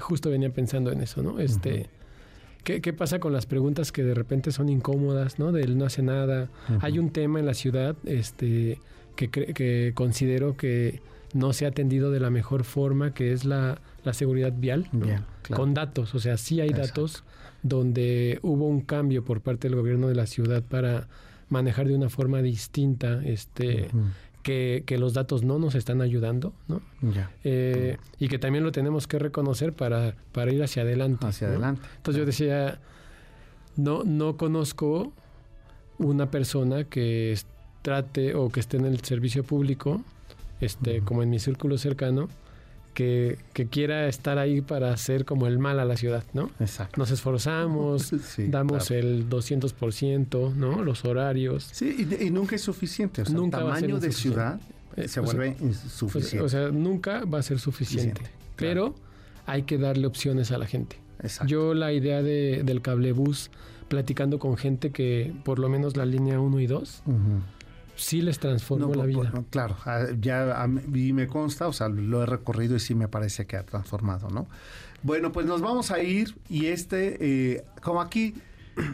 justo 0.00 0.30
venía 0.30 0.50
pensando 0.50 0.92
en 0.92 1.00
eso, 1.00 1.22
¿no? 1.22 1.38
Este, 1.38 1.88
¿Qué, 2.64 2.92
pasa 2.92 3.18
con 3.18 3.32
las 3.32 3.46
preguntas 3.46 3.90
que 3.90 4.04
de 4.04 4.14
repente 4.14 4.52
son 4.52 4.68
incómodas, 4.68 5.38
¿no? 5.38 5.50
Del 5.50 5.76
no 5.76 5.84
hace 5.84 6.02
nada. 6.02 6.48
Hay 6.80 6.98
un 6.98 7.10
tema 7.10 7.40
en 7.40 7.46
la 7.46 7.54
ciudad 7.54 7.96
este, 8.04 8.78
que, 9.16 9.30
que 9.30 9.92
considero 9.94 10.56
que 10.56 11.00
no 11.34 11.52
se 11.52 11.64
ha 11.64 11.68
atendido 11.68 12.10
de 12.10 12.20
la 12.20 12.30
mejor 12.30 12.64
forma, 12.64 13.14
que 13.14 13.32
es 13.32 13.44
la, 13.44 13.80
seguridad 14.12 14.52
vial, 14.56 14.88
con 15.54 15.74
datos. 15.74 16.14
O 16.14 16.20
sea, 16.20 16.36
sí 16.36 16.60
hay 16.60 16.70
datos 16.70 17.24
donde 17.62 18.38
hubo 18.42 18.66
un 18.66 18.80
cambio 18.80 19.24
por 19.24 19.40
parte 19.40 19.68
del 19.68 19.76
gobierno 19.76 20.08
de 20.08 20.14
la 20.14 20.26
ciudad 20.26 20.62
para 20.62 21.08
manejar 21.48 21.86
de 21.86 21.94
una 21.94 22.08
forma 22.08 22.42
distinta 22.42 23.22
este, 23.24 23.88
que, 24.42 24.84
los 24.98 25.14
datos 25.14 25.42
no 25.42 25.58
nos 25.58 25.74
están 25.74 26.02
ayudando, 26.02 26.52
¿no? 26.68 26.80
Eh, 27.44 27.96
y 28.18 28.28
que 28.28 28.38
también 28.38 28.64
lo 28.64 28.72
tenemos 28.72 29.06
que 29.06 29.18
reconocer 29.18 29.72
para, 29.72 30.14
para 30.32 30.52
ir 30.52 30.62
hacia 30.62 30.82
adelante. 30.82 31.26
Hacia 31.26 31.48
adelante. 31.48 31.82
Entonces 31.96 32.18
yo 32.18 32.26
decía, 32.26 32.80
no, 33.76 34.04
no 34.04 34.36
conozco 34.36 35.12
una 35.98 36.30
persona 36.30 36.84
que 36.84 37.36
trate 37.82 38.34
o 38.34 38.50
que 38.50 38.60
esté 38.60 38.76
en 38.76 38.86
el 38.86 39.00
servicio 39.00 39.44
público, 39.44 40.02
este, 40.60 41.00
como 41.00 41.22
en 41.22 41.30
mi 41.30 41.38
círculo 41.38 41.78
cercano, 41.78 42.28
que, 42.94 43.38
quiera 43.70 44.08
estar 44.08 44.38
ahí 44.38 44.60
para 44.60 44.92
hacer 44.92 45.24
como 45.24 45.46
el 45.46 45.58
mal 45.58 45.80
a 45.80 45.84
la 45.84 45.96
ciudad, 45.96 46.24
¿no? 46.32 46.50
Exacto. 46.60 46.98
Nos 46.98 47.10
esforzamos, 47.10 48.12
damos 48.48 48.90
el 48.90 49.28
200%, 49.28 50.54
¿no? 50.54 50.82
Los 50.82 51.04
horarios. 51.04 51.68
Sí, 51.72 52.06
y, 52.20 52.30
nunca 52.30 52.56
es 52.56 52.62
suficiente. 52.62 53.22
O 53.22 53.24
sea, 53.24 53.34
nunca 53.34 53.58
el 53.58 53.64
tamaño 53.64 54.00
de 54.00 54.12
ciudad 54.12 54.60
eh, 54.96 55.08
se 55.08 55.20
vuelve 55.20 55.56
insuficiente. 55.60 56.40
O 56.44 56.48
sea, 56.48 56.68
nunca 56.70 57.24
va 57.24 57.38
a 57.38 57.42
ser 57.42 57.58
suficiente. 57.58 58.22
pero 58.56 58.94
hay 59.46 59.62
que 59.62 59.78
darle 59.78 60.06
opciones 60.06 60.52
a 60.52 60.58
la 60.58 60.66
gente. 60.66 60.96
Exacto. 61.22 61.50
Yo 61.50 61.74
la 61.74 61.92
idea 61.92 62.22
de, 62.22 62.62
del 62.64 62.82
cablebús, 62.82 63.50
platicando 63.88 64.38
con 64.38 64.56
gente 64.56 64.90
que 64.90 65.32
por 65.44 65.58
lo 65.58 65.68
menos 65.68 65.96
la 65.96 66.04
línea 66.04 66.40
1 66.40 66.60
y 66.60 66.66
2, 66.66 67.02
sí 67.96 68.22
les 68.22 68.38
transformó 68.38 68.94
la 68.94 69.04
vida. 69.04 69.32
claro, 69.50 69.76
ah, 69.84 70.06
ya 70.20 70.62
a 70.62 70.66
mí 70.66 71.12
me 71.12 71.26
consta, 71.26 71.68
o 71.68 71.72
sea, 71.72 71.88
lo 71.88 72.22
he 72.22 72.26
recorrido 72.26 72.76
y 72.76 72.80
sí 72.80 72.94
me 72.94 73.08
parece 73.08 73.46
que 73.46 73.56
ha 73.56 73.64
transformado, 73.64 74.28
¿no? 74.30 74.48
Bueno, 75.02 75.32
pues 75.32 75.46
nos 75.46 75.60
vamos 75.60 75.90
a 75.90 76.00
ir 76.02 76.36
y 76.48 76.66
este, 76.66 77.16
eh, 77.54 77.64
como 77.82 78.00
aquí, 78.00 78.34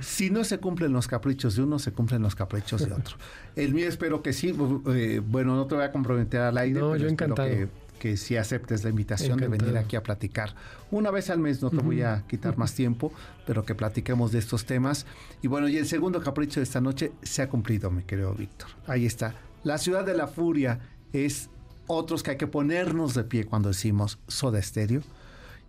si 0.00 0.30
no 0.30 0.42
se 0.44 0.58
cumplen 0.58 0.92
los 0.92 1.06
caprichos 1.06 1.56
de 1.56 1.62
uno, 1.62 1.78
se 1.78 1.92
cumplen 1.92 2.22
los 2.22 2.34
caprichos 2.34 2.86
de 2.86 2.92
otro. 2.92 3.16
El 3.56 3.74
mío 3.74 3.88
espero 3.88 4.22
que 4.22 4.32
sí, 4.32 4.54
eh, 4.88 5.20
bueno, 5.24 5.54
no 5.54 5.66
te 5.66 5.74
voy 5.74 5.84
a 5.84 5.92
comprometer 5.92 6.40
al 6.40 6.58
aire, 6.58 6.80
no, 6.80 6.96
yo 6.96 7.08
encantado. 7.08 7.48
que 7.48 7.68
que 7.98 8.16
si 8.16 8.36
aceptes 8.36 8.84
la 8.84 8.90
invitación 8.90 9.38
de 9.38 9.48
venir 9.48 9.76
aquí 9.76 9.96
a 9.96 10.02
platicar. 10.02 10.54
Una 10.90 11.10
vez 11.10 11.30
al 11.30 11.38
mes, 11.38 11.62
no 11.62 11.70
te 11.70 11.78
voy 11.78 12.02
a 12.02 12.24
quitar 12.26 12.56
más 12.56 12.74
tiempo, 12.74 13.12
pero 13.46 13.64
que 13.64 13.74
platiquemos 13.74 14.32
de 14.32 14.38
estos 14.38 14.64
temas. 14.64 15.06
Y 15.42 15.48
bueno, 15.48 15.68
y 15.68 15.76
el 15.76 15.86
segundo 15.86 16.22
capricho 16.22 16.60
de 16.60 16.64
esta 16.64 16.80
noche 16.80 17.12
se 17.22 17.42
ha 17.42 17.48
cumplido, 17.48 17.90
mi 17.90 18.02
querido 18.02 18.32
Víctor. 18.34 18.68
Ahí 18.86 19.06
está. 19.06 19.34
La 19.64 19.78
ciudad 19.78 20.04
de 20.04 20.14
la 20.14 20.28
furia 20.28 20.80
es 21.12 21.50
otros 21.86 22.22
que 22.22 22.32
hay 22.32 22.36
que 22.36 22.46
ponernos 22.46 23.14
de 23.14 23.24
pie 23.24 23.44
cuando 23.44 23.70
decimos 23.70 24.18
Soda 24.28 24.58
Estéreo. 24.58 25.02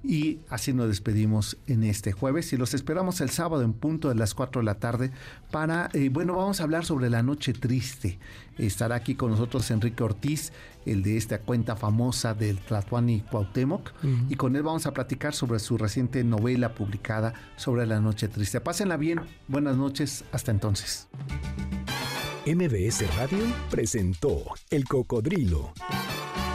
Y 0.04 0.40
así 0.50 0.72
nos 0.72 0.88
despedimos 0.88 1.58
en 1.68 1.84
este 1.84 2.14
jueves 2.14 2.54
y 2.54 2.58
los 2.58 2.74
esperamos 2.74 3.20
el 3.20 3.30
sábado 3.30 3.64
en 3.64 3.74
punto 3.74 4.08
de 4.08 4.16
las 4.16 4.34
4 4.34 4.62
de 4.62 4.66
la 4.66 4.76
tarde 4.76 5.12
para, 5.52 5.90
eh, 5.94 6.10
bueno, 6.10 6.36
vamos 6.36 6.62
a 6.62 6.64
hablar 6.64 6.86
sobre 6.86 7.10
la 7.10 7.22
noche 7.22 7.52
triste. 7.52 8.18
Estará 8.58 8.96
aquí 8.96 9.16
con 9.16 9.32
nosotros 9.32 9.70
Enrique 9.72 10.02
Ortiz, 10.04 10.54
el 10.86 11.04
de 11.04 11.18
esta 11.18 11.40
cuenta 11.40 11.76
famosa 11.76 12.34
del 12.34 12.60
Tlatuani 12.60 13.22
Cuauhtémoc, 13.22 13.92
y 14.30 14.36
con 14.36 14.56
él 14.56 14.64
vamos 14.64 14.86
a 14.86 14.94
platicar 14.94 15.34
sobre 15.34 15.60
su 15.60 15.78
reciente 15.78 16.24
novela 16.24 16.74
publicada 16.74 17.34
sobre 17.58 17.86
la 17.86 18.00
noche 18.00 18.28
triste. 18.28 18.62
Pásenla 18.62 18.98
bien, 18.98 19.22
buenas 19.48 19.78
noches, 19.78 20.24
hasta 20.32 20.52
entonces. 20.52 21.08
MBS 22.46 23.04
Radio 23.18 23.44
presentó 23.70 24.44
El 24.70 24.86
Cocodrilo. 24.86 25.74